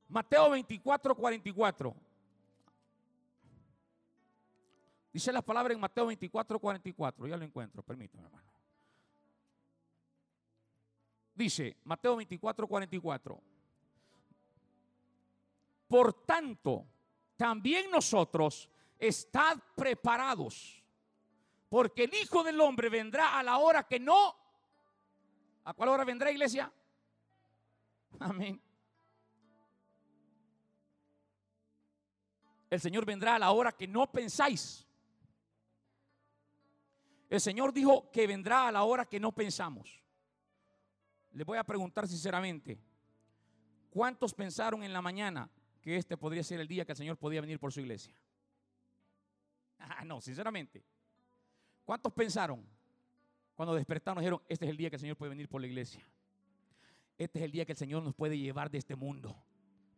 [0.09, 1.94] Mateo 24, 44.
[5.12, 7.27] Dice la palabra en Mateo 24, 44.
[7.27, 8.51] Ya lo encuentro, permítame, hermano.
[11.35, 13.51] Dice Mateo 24, 44.
[15.92, 16.87] Por tanto,
[17.37, 18.66] también nosotros
[18.98, 20.83] estad preparados
[21.68, 24.35] porque el Hijo del Hombre vendrá a la hora que no.
[25.64, 26.72] ¿A cuál hora vendrá, iglesia?
[28.20, 28.59] Amén.
[32.70, 34.88] El Señor vendrá a la hora que no pensáis.
[37.28, 40.02] El Señor dijo que vendrá a la hora que no pensamos.
[41.33, 42.81] Le voy a preguntar sinceramente,
[43.90, 45.50] ¿cuántos pensaron en la mañana
[45.83, 48.14] que este podría ser el día que el Señor podía venir por su iglesia?
[49.85, 50.81] Ah, no, sinceramente.
[51.85, 52.64] ¿Cuántos pensaron
[53.57, 56.07] cuando despertaron dijeron, este es el día que el Señor puede venir por la iglesia?
[57.18, 59.37] Este es el día que el Señor nos puede llevar de este mundo.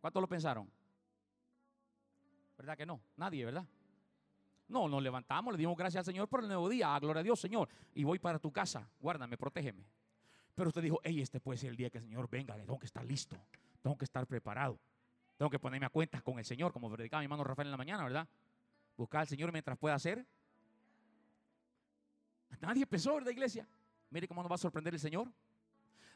[0.01, 0.67] ¿Cuántos lo pensaron?
[2.57, 2.99] ¿Verdad que no?
[3.15, 3.65] Nadie, ¿verdad?
[4.67, 6.95] No, nos levantamos, le dimos gracias al Señor por el nuevo día.
[6.95, 7.69] Ah, gloria a Dios, Señor.
[7.93, 8.89] Y voy para tu casa.
[8.99, 9.85] Guárdame, protégeme.
[10.55, 12.55] Pero usted dijo, hey, este puede ser el día que el Señor venga.
[12.55, 13.37] Tengo que estar listo.
[13.81, 14.79] Tengo que estar preparado.
[15.37, 17.77] Tengo que ponerme a cuentas con el Señor, como predicaba mi hermano Rafael en la
[17.77, 18.27] mañana, ¿verdad?
[18.95, 20.25] Buscar al Señor mientras pueda hacer
[22.61, 23.67] Nadie pensó, ¿verdad, iglesia?
[24.09, 25.31] Mire cómo nos va a sorprender el Señor.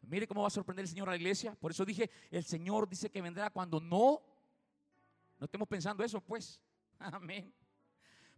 [0.01, 1.55] Mire cómo va a sorprender el Señor a la iglesia.
[1.55, 4.21] Por eso dije, el Señor dice que vendrá cuando no,
[5.37, 6.61] no estemos pensando eso, pues.
[6.99, 7.53] Amén.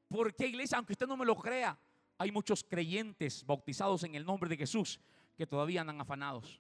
[0.08, 1.78] Porque iglesia, aunque usted no me lo crea,
[2.18, 5.00] hay muchos creyentes bautizados en el nombre de Jesús
[5.38, 6.60] que todavía andan afanados.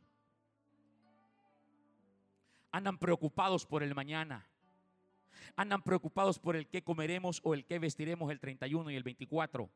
[2.71, 4.47] Andan preocupados por el mañana.
[5.55, 9.69] Andan preocupados por el que comeremos o el que vestiremos el 31 y el 24.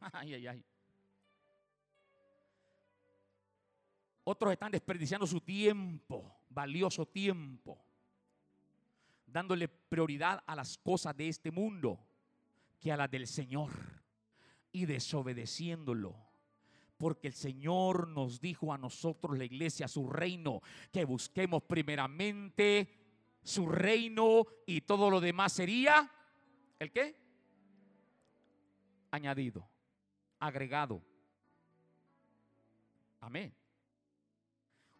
[0.12, 0.64] Ay, ay, ay.
[4.24, 7.84] Otros están desperdiciando su tiempo, valioso tiempo,
[9.26, 11.98] dándole prioridad a las cosas de este mundo
[12.78, 13.72] que a las del Señor
[14.72, 16.29] y desobedeciéndolo.
[17.00, 20.60] Porque el Señor nos dijo a nosotros, la iglesia, su reino,
[20.92, 22.94] que busquemos primeramente
[23.42, 26.12] su reino y todo lo demás sería,
[26.78, 27.16] ¿el qué?
[29.12, 29.66] Añadido
[30.40, 31.02] agregado.
[33.20, 33.54] Amén.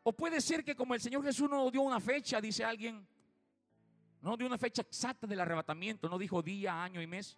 [0.03, 3.07] O puede ser que como el Señor Jesús no dio una fecha, dice alguien,
[4.23, 7.37] no dio una fecha exacta del arrebatamiento, no dijo día, año y mes.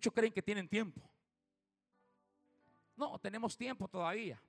[0.00, 0.98] Muchos creen que tienen tiempo.
[2.96, 4.42] No, tenemos tiempo todavía.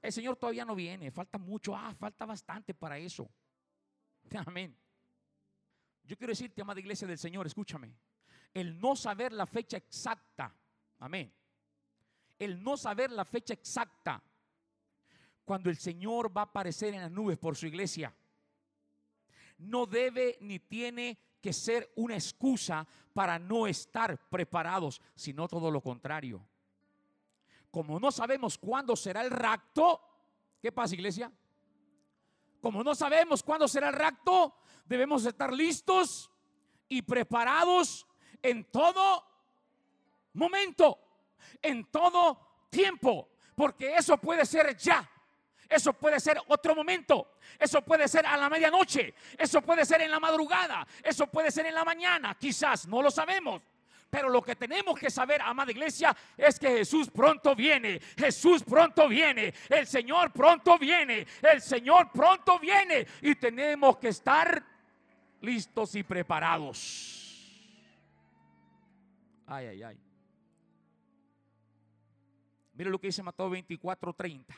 [0.00, 3.28] El Señor todavía no viene, falta mucho, ah, falta bastante para eso.
[4.46, 4.74] Amén.
[6.04, 7.94] Yo quiero decirte, amada iglesia del Señor, escúchame.
[8.54, 10.50] El no saber la fecha exacta.
[11.00, 11.30] Amén.
[12.38, 14.22] El no saber la fecha exacta.
[15.44, 18.16] Cuando el Señor va a aparecer en las nubes por su iglesia.
[19.58, 25.82] No debe ni tiene que ser una excusa para no estar preparados, sino todo lo
[25.82, 26.42] contrario.
[27.70, 30.00] Como no sabemos cuándo será el rapto,
[30.62, 31.30] ¿qué pasa iglesia?
[32.62, 36.30] Como no sabemos cuándo será el rapto, debemos estar listos
[36.88, 38.06] y preparados
[38.42, 39.22] en todo
[40.32, 40.98] momento,
[41.60, 42.38] en todo
[42.70, 45.06] tiempo, porque eso puede ser ya.
[45.74, 47.32] Eso puede ser otro momento.
[47.58, 49.12] Eso puede ser a la medianoche.
[49.36, 50.86] Eso puede ser en la madrugada.
[51.02, 52.36] Eso puede ser en la mañana.
[52.38, 53.60] Quizás no lo sabemos.
[54.08, 58.00] Pero lo que tenemos que saber, amada iglesia, es que Jesús pronto viene.
[58.16, 59.52] Jesús pronto viene.
[59.68, 61.26] El Señor pronto viene.
[61.42, 63.04] El Señor pronto viene.
[63.22, 64.64] Y tenemos que estar
[65.40, 67.24] listos y preparados.
[69.48, 70.00] Ay, ay, ay.
[72.74, 74.54] Mire lo que dice Mateo 24:30.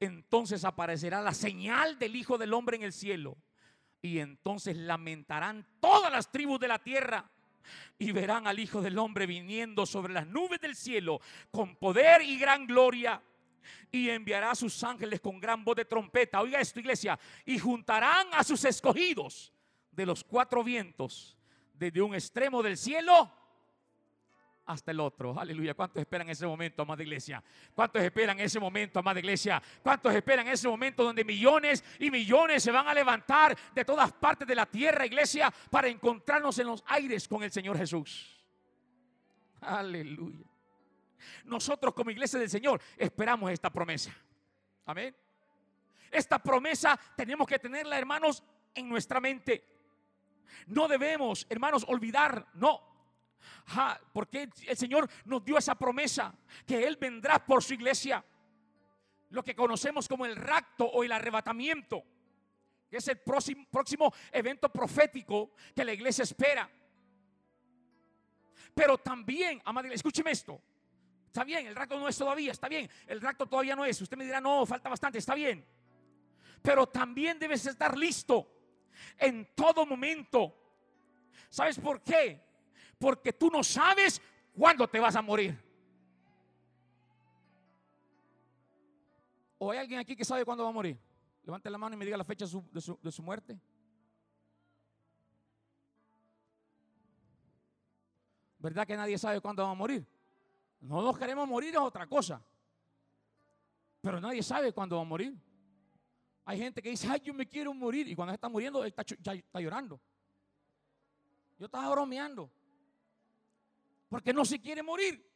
[0.00, 3.36] Entonces aparecerá la señal del Hijo del Hombre en el cielo.
[4.02, 7.30] Y entonces lamentarán todas las tribus de la tierra
[7.98, 12.38] y verán al Hijo del Hombre viniendo sobre las nubes del cielo con poder y
[12.38, 13.22] gran gloria.
[13.90, 16.40] Y enviará a sus ángeles con gran voz de trompeta.
[16.42, 17.18] Oiga esto, iglesia.
[17.46, 19.54] Y juntarán a sus escogidos
[19.90, 21.38] de los cuatro vientos,
[21.72, 23.32] desde un extremo del cielo
[24.66, 25.38] hasta el otro.
[25.38, 25.74] Aleluya.
[25.74, 27.42] ¿Cuántos esperan ese momento, amada iglesia?
[27.74, 29.62] ¿Cuántos esperan ese momento, amada iglesia?
[29.82, 34.46] ¿Cuántos esperan ese momento donde millones y millones se van a levantar de todas partes
[34.46, 38.42] de la tierra, iglesia, para encontrarnos en los aires con el Señor Jesús?
[39.60, 40.46] Aleluya.
[41.44, 44.14] Nosotros como iglesia del Señor esperamos esta promesa.
[44.86, 45.14] Amén.
[46.10, 48.42] Esta promesa tenemos que tenerla, hermanos,
[48.74, 49.64] en nuestra mente.
[50.66, 52.93] No debemos, hermanos, olvidar, no,
[54.12, 56.34] porque el Señor nos dio esa promesa
[56.66, 58.24] que Él vendrá por su iglesia.
[59.30, 62.04] Lo que conocemos como el rapto o el arrebatamiento,
[62.88, 66.70] que es el próximo, evento profético que la iglesia espera.
[68.74, 70.60] Pero también, amada escúcheme esto.
[71.26, 72.88] Está bien, el rapto no es todavía, está bien.
[73.06, 74.00] El rapto todavía no es.
[74.00, 75.66] Usted me dirá, no, falta bastante, está bien.
[76.62, 78.48] Pero también debes estar listo
[79.18, 80.56] en todo momento.
[81.50, 82.40] ¿Sabes por qué?
[83.04, 84.18] Porque tú no sabes
[84.56, 85.62] cuándo te vas a morir.
[89.58, 90.98] ¿O hay alguien aquí que sabe cuándo va a morir?
[91.42, 93.60] Levante la mano y me diga la fecha de su, muerte.
[98.58, 100.06] ¿Verdad que nadie sabe cuándo va a morir?
[100.80, 102.42] No nos queremos morir es otra cosa.
[104.00, 105.36] Pero nadie sabe cuándo va a morir.
[106.46, 108.08] Hay gente que dice, ay, yo me quiero morir.
[108.08, 110.00] Y cuando está muriendo, está, está llorando.
[111.58, 112.50] Yo estaba bromeando
[114.14, 115.28] porque no se quiere morir.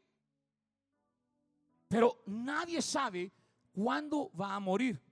[1.88, 3.32] Pero nadie sabe
[3.72, 5.02] cuándo va a morir.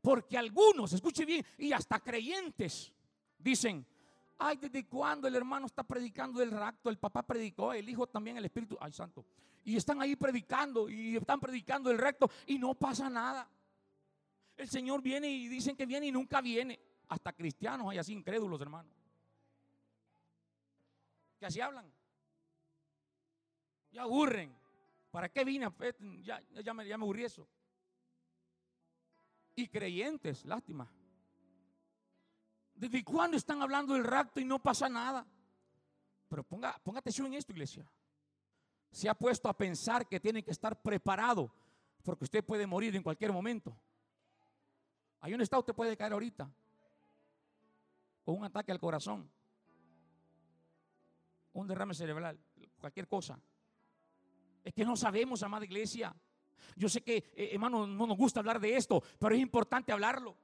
[0.00, 2.90] Porque algunos, escuche bien, y hasta creyentes
[3.38, 3.84] dicen,
[4.38, 6.88] ay, ¿desde cuándo el hermano está predicando del rapto?
[6.88, 9.26] El papá predicó, el hijo también, el espíritu, ay, santo.
[9.62, 13.46] Y están ahí predicando y están predicando el recto y no pasa nada.
[14.56, 16.80] El Señor viene y dicen que viene y nunca viene.
[17.06, 18.88] Hasta cristianos hay así incrédulos, hermano.
[21.38, 21.93] Que así hablan.
[23.94, 24.52] Ya aburren.
[25.12, 25.68] ¿Para qué vine?
[26.24, 26.42] Ya,
[26.74, 27.48] me, ya eso.
[29.54, 30.90] Y creyentes, lástima.
[32.74, 35.24] ¿Desde cuándo están hablando del rapto y no pasa nada?
[36.28, 37.88] Pero ponga, ponga atención en esto, iglesia.
[38.90, 41.54] Se ha puesto a pensar que tiene que estar preparado
[42.02, 43.78] porque usted puede morir en cualquier momento.
[45.20, 46.50] Ahí donde está usted puede caer ahorita
[48.24, 49.30] con un ataque al corazón,
[51.52, 52.40] un derrame cerebral,
[52.80, 53.38] cualquier cosa.
[54.64, 56.14] Es que no sabemos, amada iglesia.
[56.74, 60.36] Yo sé que, eh, hermano, no nos gusta hablar de esto, pero es importante hablarlo.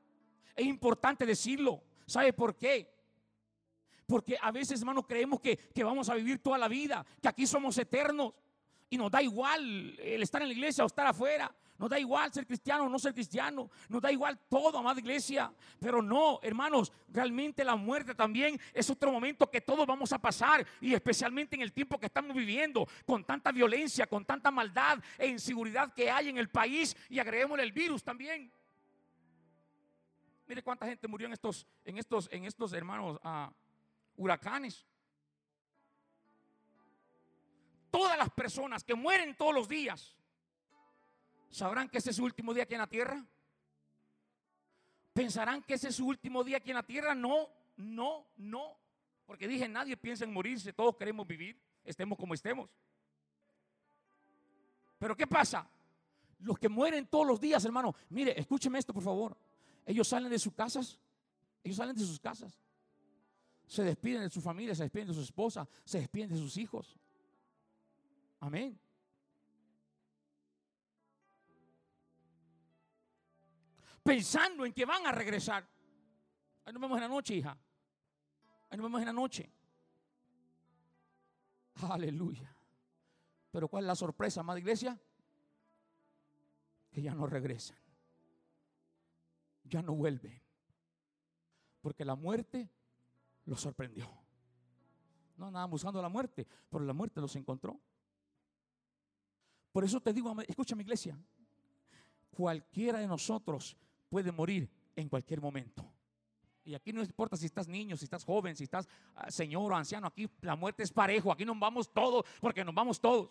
[0.54, 1.83] Es importante decirlo.
[2.06, 2.92] ¿Sabe por qué?
[4.06, 7.46] Porque a veces, hermano, creemos que, que vamos a vivir toda la vida, que aquí
[7.46, 8.35] somos eternos
[8.90, 11.54] y nos da igual el estar en la iglesia o estar afuera.
[11.81, 13.71] Nos da igual ser cristiano o no ser cristiano.
[13.88, 15.51] Nos da igual todo, amada iglesia.
[15.81, 20.66] Pero no, hermanos, realmente la muerte también es otro momento que todos vamos a pasar.
[20.83, 25.29] Y especialmente en el tiempo que estamos viviendo, con tanta violencia, con tanta maldad e
[25.29, 26.95] inseguridad que hay en el país.
[27.09, 28.53] Y agreguémosle el virus también.
[30.47, 33.51] Mire cuánta gente murió en estos, en estos, en estos hermanos ah,
[34.19, 34.85] huracanes.
[37.90, 40.19] Todas las personas que mueren todos los días
[41.51, 43.25] ¿Sabrán que ese es su último día aquí en la tierra?
[45.13, 47.15] ¿Pensarán que ese es su último día aquí en la tierra?
[47.15, 48.77] No, no, no.
[49.27, 52.71] Porque dije, nadie piensa en morirse, todos queremos vivir, estemos como estemos.
[54.99, 55.69] Pero ¿qué pasa?
[56.41, 59.37] Los que mueren todos los días, hermano, mire, escúcheme esto, por favor.
[59.87, 60.98] Ellos salen de sus casas,
[61.65, 62.61] ellos salen de sus casas.
[63.67, 66.96] Se despiden de su familia, se despiden de su esposa, se despiden de sus hijos.
[68.40, 68.79] Amén.
[74.03, 75.69] Pensando en que van a regresar.
[76.65, 77.57] Ahí nos vemos en la noche, hija.
[78.69, 79.53] Ahí nos vemos en la noche.
[81.88, 82.55] Aleluya.
[83.51, 84.98] Pero ¿cuál es la sorpresa, amada iglesia?
[86.90, 87.79] Que ya no regresan.
[89.65, 90.40] Ya no vuelven.
[91.81, 92.71] Porque la muerte
[93.46, 94.09] los sorprendió.
[95.37, 97.81] No andaban buscando la muerte, pero la muerte los encontró.
[99.73, 101.19] Por eso te digo, escúchame iglesia,
[102.31, 103.77] cualquiera de nosotros
[104.11, 105.90] puede morir en cualquier momento.
[106.65, 109.75] Y aquí no importa si estás niño, si estás joven, si estás ah, señor o
[109.75, 113.31] anciano, aquí la muerte es parejo, aquí nos vamos todos, porque nos vamos todos.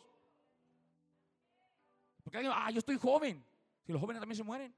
[2.24, 3.46] Porque alguien, ah, yo estoy joven,
[3.86, 4.74] si los jóvenes también se mueren.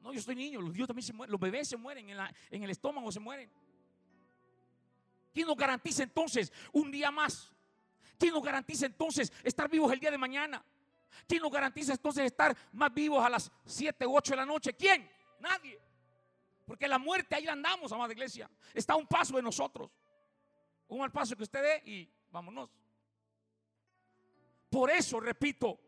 [0.00, 2.18] No, yo estoy niño, los niños también se los bebés se mueren, en,
[2.50, 3.50] en el estómago se mueren.
[5.32, 7.52] ¿Quién nos garantiza entonces un día más?
[8.18, 10.64] ¿Quién nos garantiza entonces estar vivos el día de mañana?
[11.26, 14.74] ¿Quién nos garantiza entonces estar más vivos a las 7 u 8 de la noche?
[14.74, 15.10] ¿Quién?
[15.40, 15.80] Nadie.
[16.64, 18.48] Porque la muerte ahí andamos, amada iglesia.
[18.72, 19.90] Está a un paso de nosotros.
[20.88, 22.70] Un mal paso que usted dé y vámonos.
[24.68, 25.80] Por eso, repito,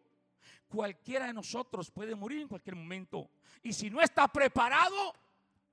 [0.68, 3.30] cualquiera de nosotros puede morir en cualquier momento.
[3.62, 5.14] Y si no está preparado,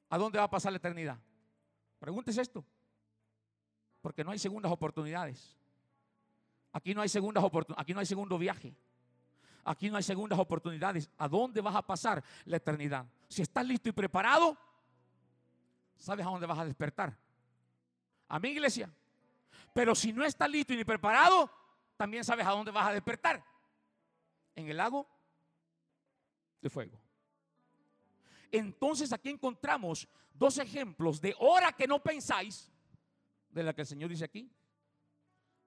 [0.09, 1.17] ¿a dónde va a pasar la eternidad?
[1.99, 2.63] Pregúntese esto.
[4.01, 5.57] Porque no hay segundas oportunidades.
[6.71, 7.81] Aquí no hay segundas oportunidades.
[7.81, 8.75] Aquí no hay segundo viaje.
[9.63, 11.09] Aquí no hay segundas oportunidades.
[11.17, 13.05] ¿A dónde vas a pasar la eternidad?
[13.27, 14.57] Si estás listo y preparado,
[15.95, 17.17] sabes a dónde vas a despertar.
[18.27, 18.91] A mi iglesia.
[19.73, 21.51] Pero si no estás listo y ni preparado,
[21.97, 23.43] también sabes a dónde vas a despertar.
[24.55, 25.07] En el lago
[26.61, 26.99] de fuego.
[28.51, 32.71] Entonces aquí encontramos dos ejemplos de hora que no pensáis,
[33.49, 34.51] de la que el Señor dice aquí.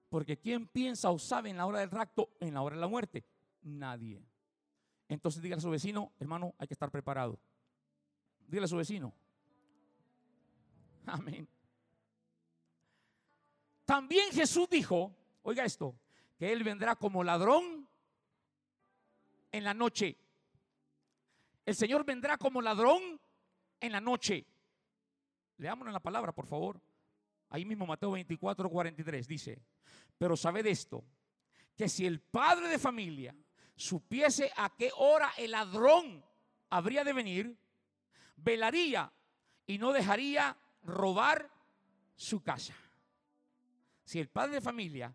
[0.09, 2.87] Porque ¿quién piensa o sabe en la hora del rapto, en la hora de la
[2.87, 3.23] muerte?
[3.63, 4.23] Nadie.
[5.07, 7.39] Entonces dígale a su vecino, hermano, hay que estar preparado.
[8.47, 9.13] Dígale a su vecino,
[11.05, 11.47] Amén.
[13.85, 15.95] También Jesús dijo, oiga esto,
[16.37, 17.87] que Él vendrá como ladrón
[19.51, 20.17] en la noche.
[21.65, 23.19] El Señor vendrá como ladrón
[23.79, 24.45] en la noche.
[25.57, 26.81] Leámonos la palabra, por favor.
[27.49, 29.61] Ahí mismo Mateo 24, 43 dice,
[30.17, 31.03] pero sabed esto,
[31.75, 33.35] que si el padre de familia
[33.83, 36.23] supiese a qué hora el ladrón
[36.69, 37.57] habría de venir,
[38.37, 39.11] velaría
[39.67, 41.51] y no dejaría robar
[42.15, 42.73] su casa.
[44.05, 45.13] Si el padre de familia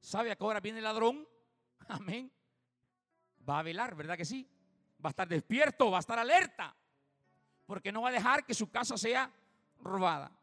[0.00, 1.28] sabe a qué hora viene el ladrón,
[1.88, 2.32] amén,
[3.48, 4.48] va a velar, ¿verdad que sí?
[5.04, 6.74] Va a estar despierto, va a estar alerta,
[7.66, 9.32] porque no va a dejar que su casa sea
[9.78, 10.36] robada.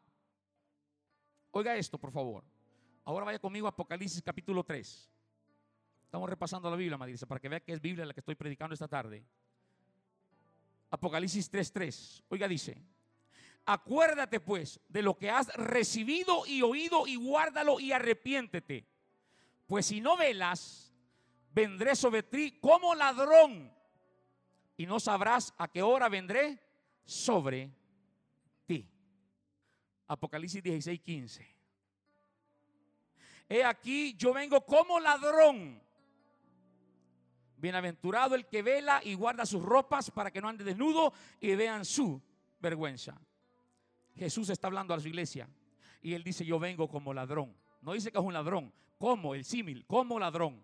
[1.52, 2.46] Oiga esto, por favor.
[3.04, 5.15] Ahora vaya conmigo a Apocalipsis capítulo 3.
[6.16, 8.74] Estamos repasando la Biblia, Madrid, para que vea que es Biblia la que estoy predicando
[8.74, 9.22] esta tarde.
[10.90, 12.24] Apocalipsis 3:3.
[12.30, 12.82] Oiga, dice:
[13.66, 18.88] Acuérdate pues de lo que has recibido y oído y guárdalo y arrepiéntete.
[19.68, 20.94] Pues si no velas,
[21.52, 23.70] vendré sobre ti como ladrón
[24.78, 26.58] y no sabrás a qué hora vendré
[27.04, 27.76] sobre
[28.66, 28.90] ti.
[30.08, 31.56] Apocalipsis 16, 15.
[33.50, 35.84] He aquí, yo vengo como ladrón.
[37.66, 41.84] Bienaventurado el que vela y guarda sus ropas para que no ande desnudo y vean
[41.84, 42.22] su
[42.60, 43.20] vergüenza.
[44.14, 45.50] Jesús está hablando a su iglesia
[46.00, 47.58] y él dice, yo vengo como ladrón.
[47.82, 50.64] No dice que es un ladrón, como el símil, como ladrón.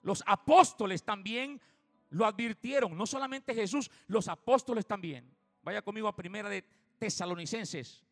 [0.00, 1.60] Los apóstoles también
[2.08, 5.30] lo advirtieron, no solamente Jesús, los apóstoles también.
[5.62, 6.64] Vaya conmigo a primera de
[6.98, 8.02] Tesalonicenses.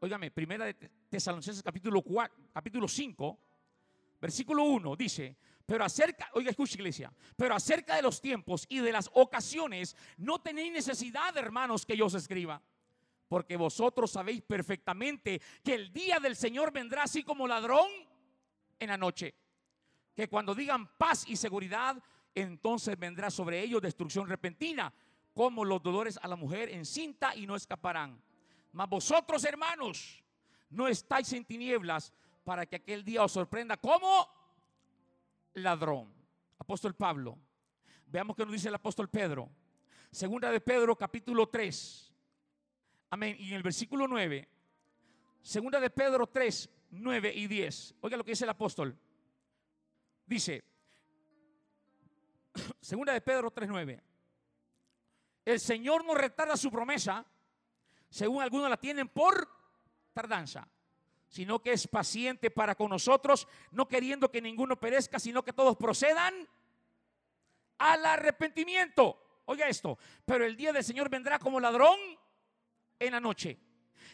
[0.00, 0.72] Óigame, primera de
[1.10, 3.38] Tesalonicenses capítulo 4, capítulo 5,
[4.24, 8.90] versículo 1 dice, pero acerca, oiga, escucha iglesia, pero acerca de los tiempos y de
[8.90, 12.62] las ocasiones, no tenéis necesidad, hermanos, que yo os escriba.
[13.28, 17.86] Porque vosotros sabéis perfectamente que el día del Señor vendrá así como ladrón
[18.78, 19.34] en la noche.
[20.14, 22.02] Que cuando digan paz y seguridad,
[22.34, 24.90] entonces vendrá sobre ellos destrucción repentina,
[25.34, 28.22] como los dolores a la mujer encinta y no escaparán.
[28.72, 30.24] Mas vosotros, hermanos,
[30.70, 32.10] no estáis en tinieblas
[32.44, 34.28] para que aquel día os sorprenda como
[35.54, 36.12] ladrón.
[36.58, 37.38] Apóstol Pablo.
[38.06, 39.50] Veamos qué nos dice el apóstol Pedro.
[40.10, 42.12] Segunda de Pedro, capítulo 3.
[43.10, 43.36] Amén.
[43.38, 44.48] Y en el versículo 9.
[45.42, 47.94] Segunda de Pedro 3, 9 y 10.
[48.02, 48.96] Oiga lo que dice el apóstol.
[50.26, 50.64] Dice,
[52.80, 54.02] segunda de Pedro 3, 9.
[55.46, 57.26] El Señor no retarda su promesa,
[58.08, 59.48] según algunos la tienen por
[60.12, 60.66] tardanza
[61.34, 65.76] sino que es paciente para con nosotros, no queriendo que ninguno perezca, sino que todos
[65.76, 66.32] procedan
[67.76, 69.40] al arrepentimiento.
[69.46, 71.98] Oiga esto, pero el día del Señor vendrá como ladrón
[73.00, 73.58] en la noche,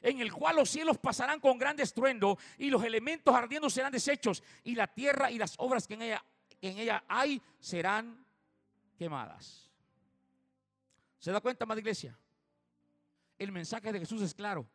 [0.01, 4.43] en el cual los cielos pasarán con gran estruendo y los elementos ardiendo serán deshechos
[4.65, 6.25] y la tierra y las obras que en ella,
[6.63, 8.25] en ella hay serán
[8.97, 9.71] quemadas.
[11.19, 12.19] ¿Se da cuenta, más iglesia?
[13.39, 14.67] El mensaje de Jesús es claro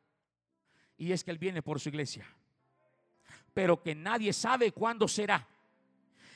[0.98, 2.26] y es que Él viene por su iglesia,
[3.54, 5.48] pero que nadie sabe cuándo será.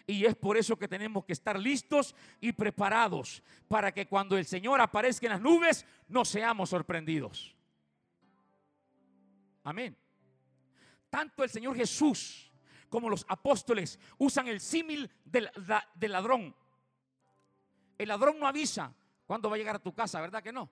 [0.08, 4.46] Y es por eso que tenemos que estar listos y preparados para que cuando el
[4.46, 7.56] Señor aparezca en las nubes no seamos sorprendidos.
[9.64, 9.96] Amén.
[11.12, 12.52] Tanto el Señor Jesús
[12.90, 15.50] como los apóstoles usan el símil del,
[16.00, 16.56] ladrón.
[17.98, 18.92] El ladrón no avisa
[19.28, 20.70] cuándo va a llegar a tu casa, ¿verdad que no?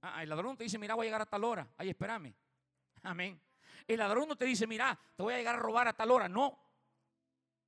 [0.00, 1.68] Ah, el ladrón te dice, mira, voy a llegar a tal hora.
[1.76, 2.32] Ahí espérame.
[3.02, 3.40] Amén.
[3.86, 6.28] El ladrón no te dice, mira, te voy a llegar a robar a tal hora.
[6.28, 6.58] No.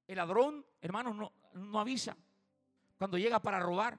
[0.07, 2.17] El ladrón, hermano, no, no avisa
[2.97, 3.99] cuando llega para robar.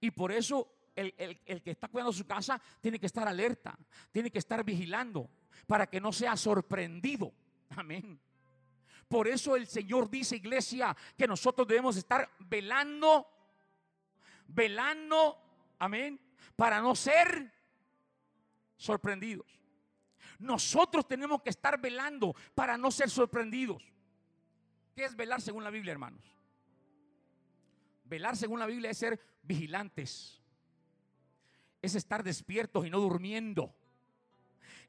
[0.00, 3.78] Y por eso el, el, que está cuidando su casa tiene que estar alerta,
[4.10, 5.30] tiene que estar vigilando
[5.66, 7.32] para que no sea sorprendido.
[7.76, 8.20] Amén.
[9.08, 13.26] Por eso el Señor dice, iglesia, que nosotros debemos estar velando,
[14.48, 15.40] velando,
[15.78, 16.20] amén,
[16.54, 17.52] para no ser
[18.76, 19.57] sorprendidos.
[20.38, 23.82] Nosotros tenemos que estar velando para no ser sorprendidos.
[24.94, 26.24] ¿Qué es velar según la Biblia, hermanos?
[28.04, 30.40] Velar según la Biblia es ser vigilantes.
[31.82, 33.74] Es estar despiertos y no durmiendo.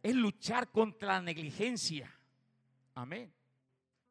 [0.01, 2.13] Es luchar contra la negligencia.
[2.95, 3.33] Amén.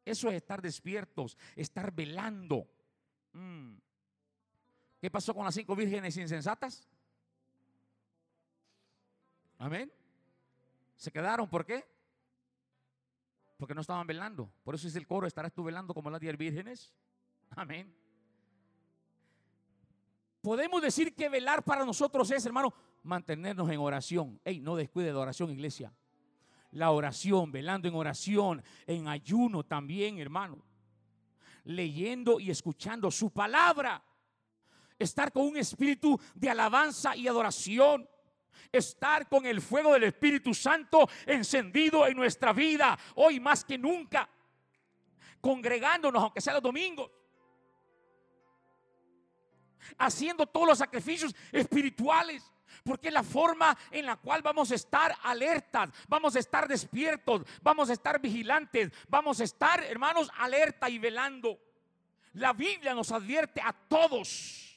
[0.05, 2.67] Eso es estar despiertos, estar velando.
[3.33, 3.75] Mm.
[5.01, 6.89] ¿Qué pasó con las cinco vírgenes insensatas?
[9.59, 9.93] Amén.
[10.99, 11.87] Se quedaron, ¿por qué?
[13.57, 14.53] Porque no estaban velando.
[14.65, 16.93] Por eso dice el coro, estarás tú velando como las diez vírgenes.
[17.51, 17.95] Amén.
[20.41, 22.75] Podemos decir que velar para nosotros es, hermano,
[23.05, 24.41] mantenernos en oración.
[24.45, 25.93] Ey, no descuide de oración, iglesia.
[26.73, 30.65] La oración, velando en oración, en ayuno también, hermano.
[31.63, 34.03] Leyendo y escuchando su palabra.
[34.99, 38.09] Estar con un espíritu de alabanza y adoración
[38.73, 44.29] estar con el fuego del Espíritu Santo encendido en nuestra vida, hoy más que nunca,
[45.41, 47.11] congregándonos, aunque sea los domingos,
[49.99, 52.45] haciendo todos los sacrificios espirituales.
[52.85, 57.43] Porque es la forma en la cual vamos a estar alertas, vamos a estar despiertos,
[57.63, 61.59] vamos a estar vigilantes, vamos a estar, hermanos, alerta y velando.
[62.35, 64.68] La Biblia nos advierte a todos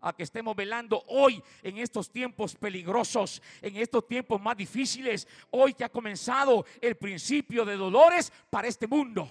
[0.00, 5.74] a que estemos velando hoy en estos tiempos peligrosos, en estos tiempos más difíciles, hoy
[5.74, 9.28] que ha comenzado el principio de dolores para este mundo.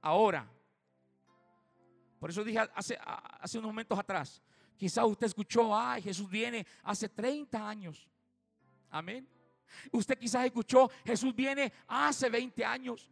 [0.00, 0.48] Ahora,
[2.18, 4.42] por eso dije hace, hace unos momentos atrás,
[4.76, 8.08] quizás usted escuchó, ay, Jesús viene hace 30 años.
[8.90, 9.28] Amén.
[9.90, 13.10] Usted quizás escuchó, Jesús viene hace 20 años.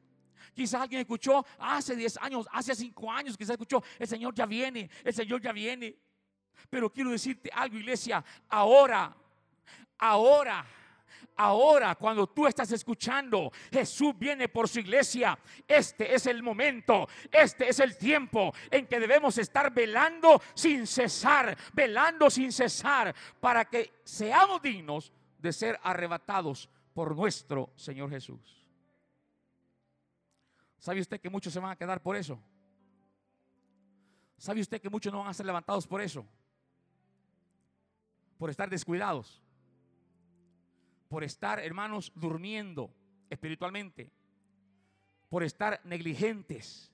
[0.54, 4.90] Quizás alguien escuchó hace 10 años, hace 5 años, quizás escuchó, el Señor ya viene,
[5.04, 5.96] el Señor ya viene.
[6.68, 9.14] Pero quiero decirte algo, iglesia, ahora,
[9.98, 10.66] ahora.
[11.36, 15.38] Ahora, cuando tú estás escuchando, Jesús viene por su iglesia.
[15.66, 21.56] Este es el momento, este es el tiempo en que debemos estar velando sin cesar,
[21.72, 28.66] velando sin cesar, para que seamos dignos de ser arrebatados por nuestro Señor Jesús.
[30.78, 32.38] ¿Sabe usted que muchos se van a quedar por eso?
[34.36, 36.26] ¿Sabe usted que muchos no van a ser levantados por eso?
[38.40, 39.42] Por estar descuidados,
[41.10, 42.90] por estar, hermanos, durmiendo
[43.28, 44.10] espiritualmente,
[45.28, 46.90] por estar negligentes.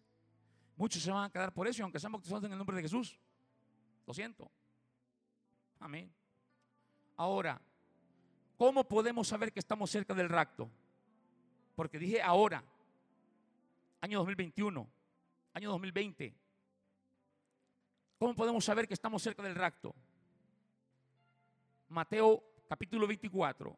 [0.76, 3.16] Muchos se van a quedar por eso, aunque sean bautizados en el nombre de Jesús.
[4.08, 4.50] Lo siento.
[5.78, 6.12] Amén.
[7.16, 7.62] Ahora,
[8.56, 10.68] ¿cómo podemos saber que estamos cerca del rapto?
[11.76, 12.64] Porque dije ahora,
[14.00, 14.84] año 2021,
[15.54, 16.34] año 2020.
[18.18, 19.94] ¿Cómo podemos saber que estamos cerca del rapto?
[21.88, 23.76] Mateo capítulo 24,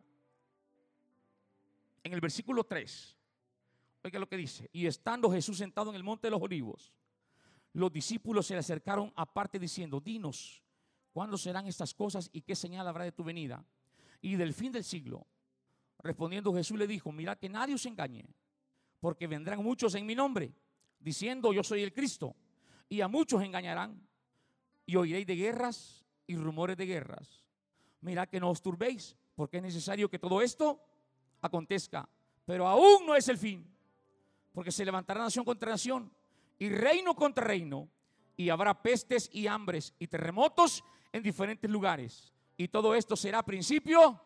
[2.04, 3.16] en el versículo 3.
[4.04, 4.70] Oiga lo que dice.
[4.72, 6.92] Y estando Jesús sentado en el monte de los olivos,
[7.74, 10.62] los discípulos se le acercaron aparte diciendo, dinos,
[11.12, 13.62] ¿cuándo serán estas cosas y qué señal habrá de tu venida?
[14.22, 15.26] Y del fin del siglo.
[15.98, 18.24] Respondiendo Jesús le dijo, mira que nadie os engañe,
[19.00, 20.54] porque vendrán muchos en mi nombre,
[20.98, 22.34] diciendo yo soy el Cristo,
[22.88, 24.00] y a muchos engañarán,
[24.86, 27.47] y oiréis de guerras y rumores de guerras
[28.01, 30.80] mira que no os turbéis, porque es necesario que todo esto
[31.40, 32.09] acontezca.
[32.44, 33.66] Pero aún no es el fin,
[34.53, 36.11] porque se levantará nación contra nación
[36.59, 37.88] y reino contra reino,
[38.36, 42.32] y habrá pestes y hambres y terremotos en diferentes lugares.
[42.57, 44.20] Y todo esto será principio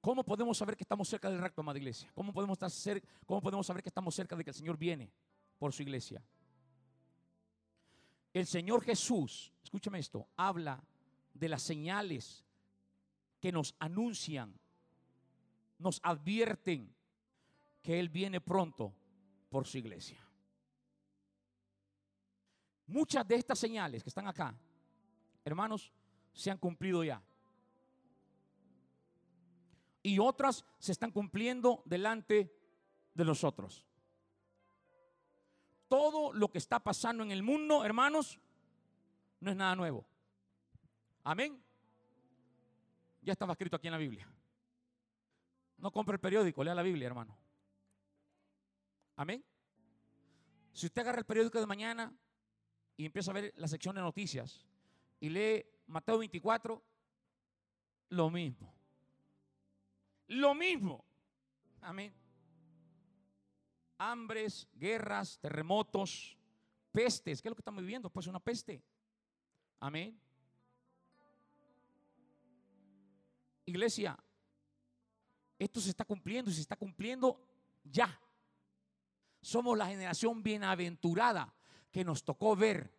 [0.00, 2.10] ¿Cómo podemos saber que estamos cerca del rapto, amada iglesia?
[2.14, 5.12] ¿Cómo podemos, estar ¿Cómo podemos saber que estamos cerca de que el Señor viene
[5.58, 6.22] por su iglesia?
[8.32, 10.82] El Señor Jesús, escúchame esto, habla
[11.34, 12.44] de las señales
[13.40, 14.58] que nos anuncian,
[15.78, 16.94] nos advierten
[17.82, 18.94] que Él viene pronto
[19.50, 20.18] por su iglesia.
[22.86, 24.56] Muchas de estas señales que están acá,
[25.44, 25.92] hermanos,
[26.32, 27.22] se han cumplido ya.
[30.02, 32.54] Y otras se están cumpliendo delante
[33.14, 33.86] de nosotros.
[35.88, 38.38] Todo lo que está pasando en el mundo, hermanos,
[39.40, 40.06] no es nada nuevo.
[41.24, 41.62] Amén.
[43.22, 44.28] Ya estaba escrito aquí en la Biblia.
[45.78, 47.36] No compre el periódico, lea la Biblia, hermano.
[49.16, 49.44] Amén.
[50.72, 52.12] Si usted agarra el periódico de mañana
[52.96, 54.66] y empieza a ver la sección de noticias
[55.18, 56.82] y lee Mateo 24,
[58.10, 58.79] lo mismo.
[60.30, 61.04] Lo mismo.
[61.80, 62.14] Amén.
[63.98, 66.38] Hambres, guerras, terremotos,
[66.92, 67.42] pestes.
[67.42, 68.10] ¿Qué es lo que estamos viviendo?
[68.10, 68.80] Pues una peste.
[69.80, 70.20] Amén.
[73.66, 74.16] Iglesia,
[75.58, 77.44] esto se está cumpliendo y se está cumpliendo
[77.82, 78.20] ya.
[79.42, 81.52] Somos la generación bienaventurada
[81.90, 82.94] que nos tocó ver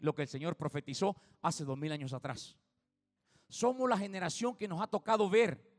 [0.00, 2.56] lo que el Señor profetizó hace dos mil años atrás.
[3.48, 5.69] Somos la generación que nos ha tocado ver.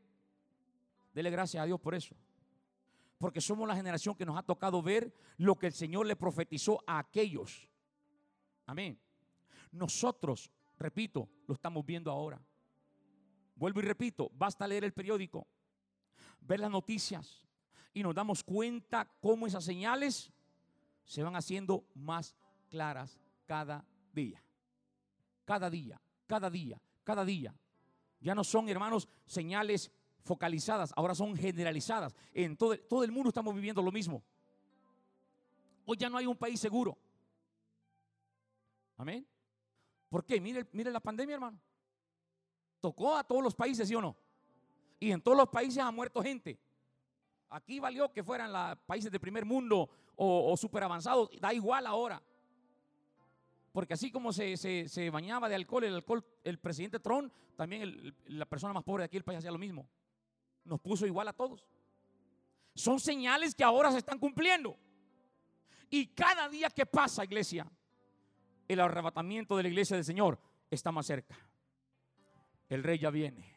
[1.12, 2.16] Dele gracias a Dios por eso.
[3.18, 6.82] Porque somos la generación que nos ha tocado ver lo que el Señor le profetizó
[6.86, 7.68] a aquellos.
[8.66, 8.98] Amén.
[9.70, 12.40] Nosotros, repito, lo estamos viendo ahora.
[13.54, 15.46] Vuelvo y repito, basta leer el periódico,
[16.40, 17.46] ver las noticias
[17.92, 20.32] y nos damos cuenta cómo esas señales
[21.04, 22.34] se van haciendo más
[22.68, 24.42] claras cada día.
[25.44, 27.54] Cada día, cada día, cada día.
[28.20, 29.92] Ya no son, hermanos, señales
[30.22, 32.14] focalizadas, ahora son generalizadas.
[32.32, 34.22] En todo, todo el mundo estamos viviendo lo mismo.
[35.84, 36.96] Hoy ya no hay un país seguro.
[38.96, 39.26] Amén.
[40.08, 40.40] ¿Por qué?
[40.40, 41.58] Mire, mire la pandemia, hermano.
[42.80, 44.16] Tocó a todos los países, ¿sí o no?
[45.00, 46.58] Y en todos los países ha muerto gente.
[47.48, 51.30] Aquí valió que fueran los países de primer mundo o, super avanzados.
[51.40, 52.22] Da igual ahora.
[53.72, 58.72] Porque así como se, bañaba de alcohol el alcohol, el presidente Trump, también la persona
[58.72, 59.88] más pobre de aquí del país hacía lo mismo.
[60.64, 61.66] Nos puso igual a todos.
[62.74, 64.76] Son señales que ahora se están cumpliendo.
[65.90, 67.70] Y cada día que pasa, iglesia,
[68.66, 70.38] el arrebatamiento de la iglesia del Señor
[70.70, 71.36] está más cerca.
[72.68, 73.54] El rey ya viene.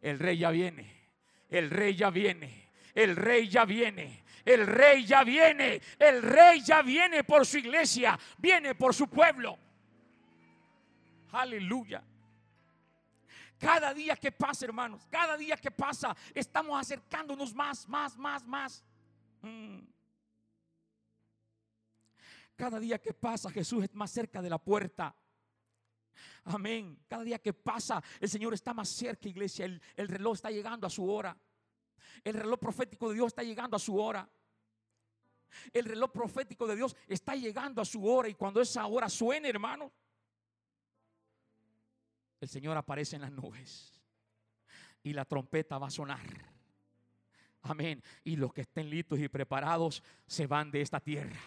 [0.00, 1.08] El rey ya viene.
[1.48, 2.70] El rey ya viene.
[2.94, 4.24] El rey ya viene.
[4.44, 5.80] El rey ya viene.
[5.98, 8.18] El rey ya viene por su iglesia.
[8.36, 9.58] Viene por su pueblo.
[11.32, 12.04] Aleluya.
[13.58, 18.84] Cada día que pasa, hermanos, cada día que pasa, estamos acercándonos más, más, más, más.
[19.42, 19.80] Mm.
[22.56, 25.14] Cada día que pasa, Jesús es más cerca de la puerta.
[26.44, 26.98] Amén.
[27.08, 29.64] Cada día que pasa, el Señor está más cerca, iglesia.
[29.64, 31.36] El, el, reloj está llegando a su hora.
[32.22, 34.28] El reloj profético de Dios está llegando a su hora.
[35.72, 38.28] El reloj profético de Dios está llegando a su hora.
[38.28, 39.92] Y cuando esa hora suene, hermano,
[42.44, 44.00] el Señor aparece en las nubes.
[45.02, 46.26] Y la trompeta va a sonar.
[47.62, 48.02] Amén.
[48.22, 51.40] Y los que estén listos y preparados se van de esta tierra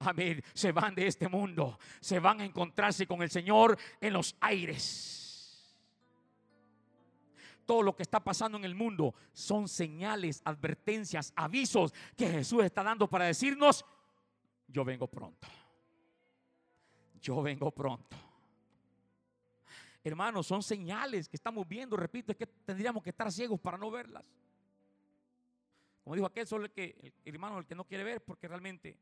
[0.00, 4.34] amén, se van de este mundo, se van a encontrarse con el Señor en los
[4.40, 5.76] aires.
[7.66, 12.82] Todo lo que está pasando en el mundo son señales, advertencias, avisos que Jesús está
[12.82, 13.84] dando para decirnos,
[14.66, 15.46] yo vengo pronto.
[17.20, 18.16] Yo vengo pronto.
[20.02, 23.90] Hermanos, son señales que estamos viendo, repito, es que tendríamos que estar ciegos para no
[23.90, 24.24] verlas.
[26.02, 28.98] Como dijo aquel, solo el que, el hermano, el que no quiere ver, porque realmente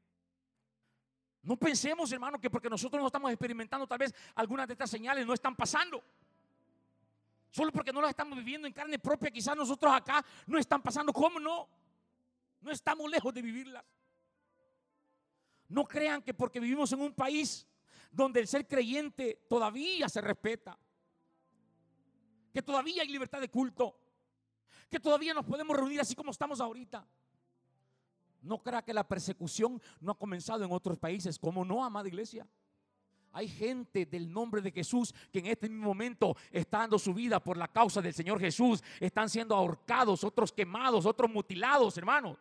[1.43, 5.25] no pensemos, hermano, que porque nosotros no estamos experimentando, tal vez algunas de estas señales
[5.25, 6.03] no están pasando.
[7.51, 11.13] Solo porque no las estamos viviendo en carne propia, quizás nosotros acá no están pasando.
[11.13, 11.69] ¿Cómo no?
[12.61, 13.85] No estamos lejos de vivirlas.
[15.69, 17.67] No crean que porque vivimos en un país
[18.11, 20.79] donde el ser creyente todavía se respeta,
[22.59, 23.95] que todavía hay libertad de culto,
[24.91, 27.07] que todavía nos podemos reunir así como estamos ahorita.
[28.43, 31.39] No crea que la persecución no ha comenzado en otros países.
[31.39, 32.49] como no, amada iglesia?
[33.31, 37.39] Hay gente del nombre de Jesús que en este mismo momento está dando su vida
[37.39, 38.83] por la causa del Señor Jesús.
[38.99, 42.37] Están siendo ahorcados, otros quemados, otros mutilados, hermano.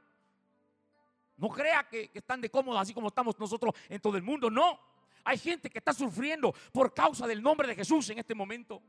[1.36, 4.50] No crea que, están de cómodo así como estamos nosotros en todo el mundo.
[4.50, 4.80] No.
[5.24, 8.82] Hay gente que está sufriendo por causa del nombre de Jesús en este momento.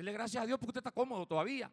[0.00, 1.70] Dele gracias a Dios porque usted está cómodo todavía.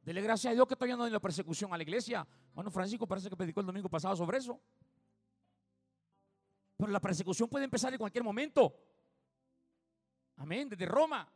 [0.00, 2.26] Dele gracias a Dios que todavía no hay la persecución a la iglesia.
[2.54, 4.58] Bueno, Francisco parece que predicó el domingo pasado sobre eso.
[6.78, 8.74] Pero la persecución puede empezar en cualquier momento.
[10.36, 11.30] Amén, desde Roma.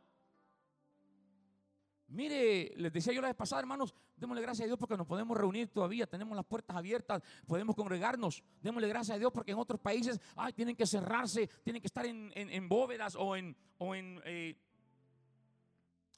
[2.07, 5.37] Mire, les decía yo la vez pasada, hermanos, démosle gracias a Dios porque nos podemos
[5.37, 8.43] reunir todavía, tenemos las puertas abiertas, podemos congregarnos.
[8.63, 12.03] Démosle gracias a Dios porque en otros países ay, tienen que cerrarse, tienen que estar
[12.07, 14.55] en, bóvedas o en, o en, eh,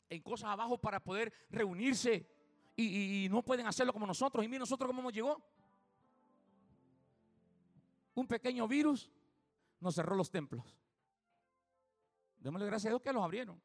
[0.09, 2.27] en cosas abajo para poder reunirse
[2.75, 4.45] y, no pueden hacerlo como nosotros.
[4.45, 5.41] Y mire, nosotros cómo nos llegó.
[8.13, 9.09] Un pequeño virus
[9.79, 10.75] nos cerró los templos.
[12.39, 13.59] Démosle gracias a Dios que los abrieron.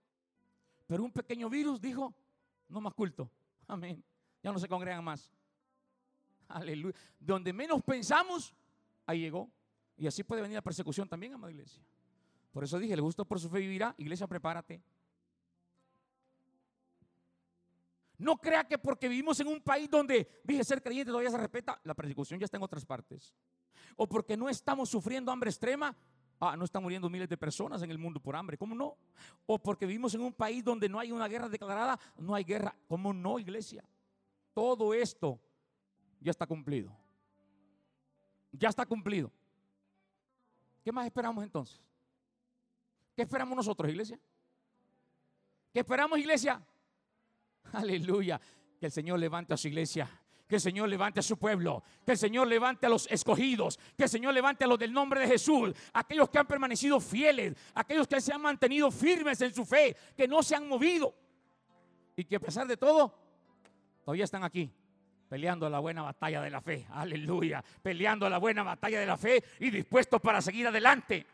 [0.87, 2.15] Pero un pequeño virus dijo,
[2.69, 3.31] no más culto.
[3.67, 4.03] Amén.
[4.43, 5.31] Ya no se congregan más.
[6.49, 6.97] Aleluya.
[7.19, 8.55] Donde menos pensamos,
[9.07, 9.51] ahí llegó.
[9.97, 11.83] Y así puede venir la persecución también, amada iglesia.
[12.51, 13.95] Por eso dije, el gusto por su fe vivirá.
[13.99, 14.83] Iglesia, prepárate.
[18.23, 21.81] No crea que porque vivimos en un país donde dije ser creyente todavía se respeta,
[21.83, 23.35] la persecución ya está en otras partes.
[23.97, 25.97] O porque no estamos sufriendo hambre extrema,
[26.45, 28.59] Ah, no están muriendo miles de personas en el mundo por hambre.
[28.59, 28.99] ¿Cómo no?
[29.47, 32.75] O porque vivimos en un país donde no hay una guerra declarada, no hay guerra.
[32.89, 33.85] ¿Cómo no, iglesia?
[34.53, 35.41] Todo esto
[36.19, 36.91] ya está cumplido.
[38.51, 39.31] Ya está cumplido.
[40.83, 41.81] ¿Qué más esperamos entonces?
[43.15, 44.19] ¿Qué esperamos nosotros, iglesia?
[45.73, 46.61] ¿Qué esperamos, iglesia?
[47.73, 48.41] Aleluya.
[48.79, 50.09] Que el Señor levante a su iglesia
[50.53, 54.03] que el Señor levante a su pueblo, que el Señor levante a los escogidos, que
[54.03, 58.07] el Señor levante a los del nombre de Jesús, aquellos que han permanecido fieles, aquellos
[58.07, 61.15] que se han mantenido firmes en su fe, que no se han movido
[62.15, 63.15] y que a pesar de todo,
[64.05, 64.71] todavía están aquí
[65.29, 66.87] peleando la buena batalla de la fe.
[66.91, 67.65] Aleluya.
[67.83, 71.27] Peleando la buena batalla de la fe y dispuestos para seguir adelante.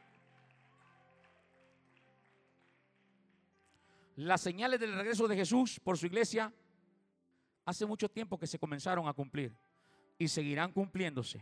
[4.19, 6.53] Las señales del regreso de Jesús por su iglesia
[7.65, 9.57] hace mucho tiempo que se comenzaron a cumplir
[10.19, 11.41] y seguirán cumpliéndose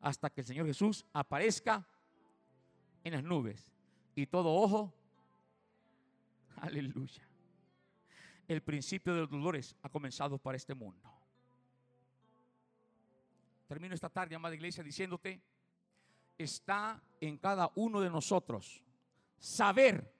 [0.00, 1.86] hasta que el Señor Jesús aparezca
[3.04, 3.70] en las nubes
[4.14, 4.94] y todo ojo,
[6.56, 7.28] aleluya.
[8.46, 11.06] El principio de los dolores ha comenzado para este mundo.
[13.66, 15.38] Termino esta tarde, amada iglesia, diciéndote,
[16.38, 18.82] está en cada uno de nosotros
[19.38, 20.17] saber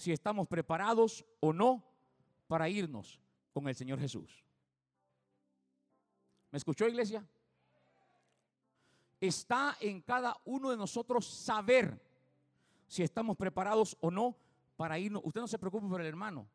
[0.00, 1.84] si estamos preparados o no
[2.48, 3.20] para irnos
[3.52, 4.42] con el Señor Jesús.
[6.50, 7.22] ¿Me escuchó iglesia?
[9.20, 12.02] Está en cada uno de nosotros saber
[12.86, 14.38] si estamos preparados o no
[14.74, 15.20] para irnos.
[15.22, 16.48] Usted no se preocupe por el hermano.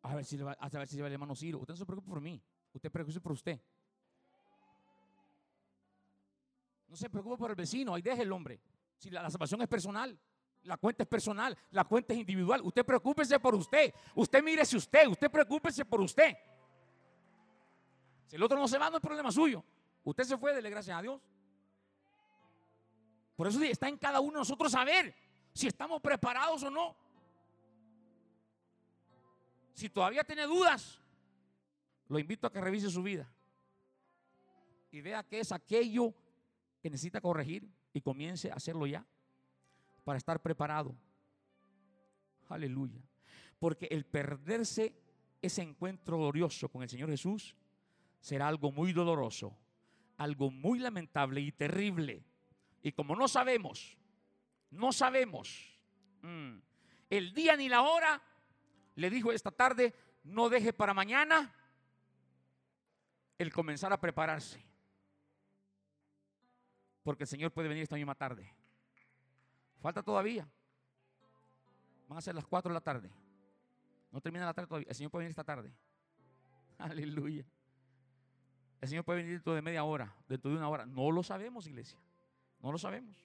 [0.00, 1.58] A ver si, va, ver si va el hermano Ciro.
[1.58, 2.42] Usted no se preocupe por mí.
[2.72, 3.60] Usted preocupe por usted.
[6.88, 7.94] No se preocupe por el vecino.
[7.94, 8.58] Ahí deje el hombre.
[8.96, 10.18] Si la salvación es personal.
[10.66, 12.60] La cuenta es personal, la cuenta es individual.
[12.62, 13.94] Usted preocúpese por usted.
[14.16, 16.36] Usted mírese usted, usted preocúpese por usted.
[18.26, 19.64] Si el otro no se va, no es problema suyo.
[20.02, 21.20] Usted se fue, dele gracias a Dios.
[23.36, 25.14] Por eso está en cada uno de nosotros saber
[25.52, 26.96] si estamos preparados o no.
[29.72, 31.00] Si todavía tiene dudas,
[32.08, 33.32] lo invito a que revise su vida
[34.90, 36.12] y vea qué es aquello
[36.82, 39.06] que necesita corregir y comience a hacerlo ya
[40.06, 40.94] para estar preparado.
[42.48, 43.02] Aleluya.
[43.58, 44.94] Porque el perderse
[45.42, 47.56] ese encuentro glorioso con el Señor Jesús
[48.20, 49.58] será algo muy doloroso,
[50.16, 52.24] algo muy lamentable y terrible.
[52.84, 53.98] Y como no sabemos,
[54.70, 55.76] no sabemos
[56.22, 56.54] mm,
[57.10, 58.22] el día ni la hora,
[58.94, 59.92] le dijo esta tarde,
[60.22, 61.52] no deje para mañana
[63.38, 64.64] el comenzar a prepararse.
[67.02, 68.54] Porque el Señor puede venir esta misma tarde.
[69.86, 70.44] Falta todavía.
[72.08, 73.08] Van a ser las 4 de la tarde.
[74.10, 74.88] No termina la tarde todavía.
[74.88, 75.72] El Señor puede venir esta tarde.
[76.78, 77.46] Aleluya.
[78.80, 80.86] El Señor puede venir dentro de media hora, dentro de una hora.
[80.86, 82.00] No lo sabemos, iglesia.
[82.58, 83.16] No lo sabemos.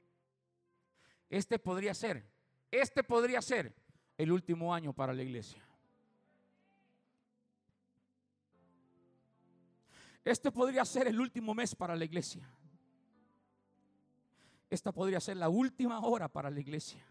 [1.32, 2.30] Este podría ser,
[2.70, 3.74] este podría ser
[4.16, 5.68] el último año para la iglesia.
[10.24, 12.48] Este podría ser el último mes para la iglesia.
[14.72, 17.06] Esta podría ser la última hora para la iglesia.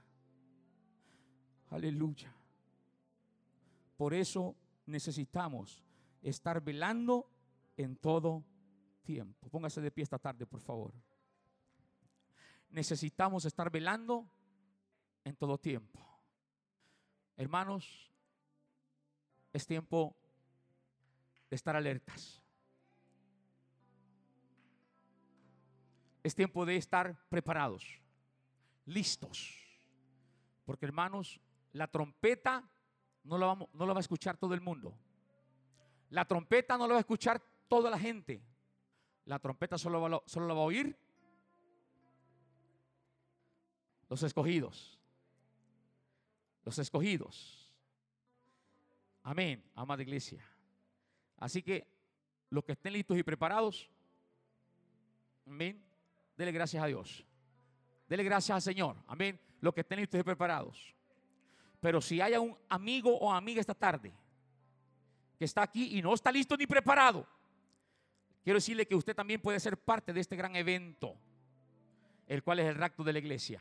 [1.68, 2.34] Aleluya.
[3.98, 4.56] Por eso
[4.86, 5.84] necesitamos
[6.22, 7.30] estar velando
[7.76, 8.42] en todo
[9.02, 9.50] tiempo.
[9.50, 10.94] Póngase de pie esta tarde, por favor.
[12.70, 14.26] Necesitamos estar velando
[15.22, 16.00] en todo tiempo.
[17.36, 18.10] Hermanos,
[19.52, 20.16] es tiempo
[21.50, 22.39] de estar alertas.
[26.22, 28.00] Es tiempo de estar preparados,
[28.84, 29.56] listos.
[30.64, 31.40] Porque hermanos,
[31.72, 32.68] la trompeta
[33.24, 33.54] no la,
[33.92, 34.96] va a escuchar todo el mundo.
[36.10, 38.42] La trompeta no la va a escuchar toda la gente.
[39.24, 40.96] La trompeta solo, va, solo la va a oír
[44.08, 44.98] los escogidos.
[46.64, 47.72] los escogidos.
[49.22, 50.44] Amén, amada iglesia.
[51.36, 51.86] Así que
[52.50, 53.88] los que estén listos y preparados,
[55.46, 55.82] amén,
[56.40, 57.24] dele gracias a Dios.
[58.08, 60.94] Dele gracias al Señor, amén, los que estén y preparados.
[61.80, 64.10] Pero si hay un amigo o amiga esta tarde
[65.38, 67.26] que está aquí y no está listo ni preparado,
[68.42, 71.14] quiero decirle que usted también puede ser parte de este gran evento,
[72.26, 73.60] el cual es el rapto de la iglesia.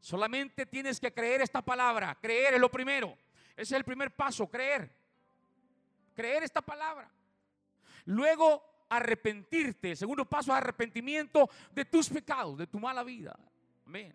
[0.00, 2.18] Solamente tienes que creer esta palabra.
[2.20, 3.16] Creer es lo primero.
[3.52, 4.92] Ese es el primer paso, creer.
[6.14, 7.08] Creer esta palabra.
[8.06, 9.96] Luego, arrepentirte.
[9.96, 13.38] Segundo paso es arrepentimiento de tus pecados, de tu mala vida.
[13.86, 14.14] Amén.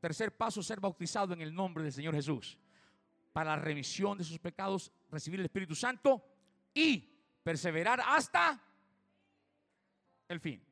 [0.00, 2.58] Tercer paso, ser bautizado en el nombre del Señor Jesús.
[3.32, 6.22] Para la remisión de sus pecados, recibir el Espíritu Santo
[6.74, 7.08] y
[7.42, 8.60] perseverar hasta
[10.28, 10.62] el fin.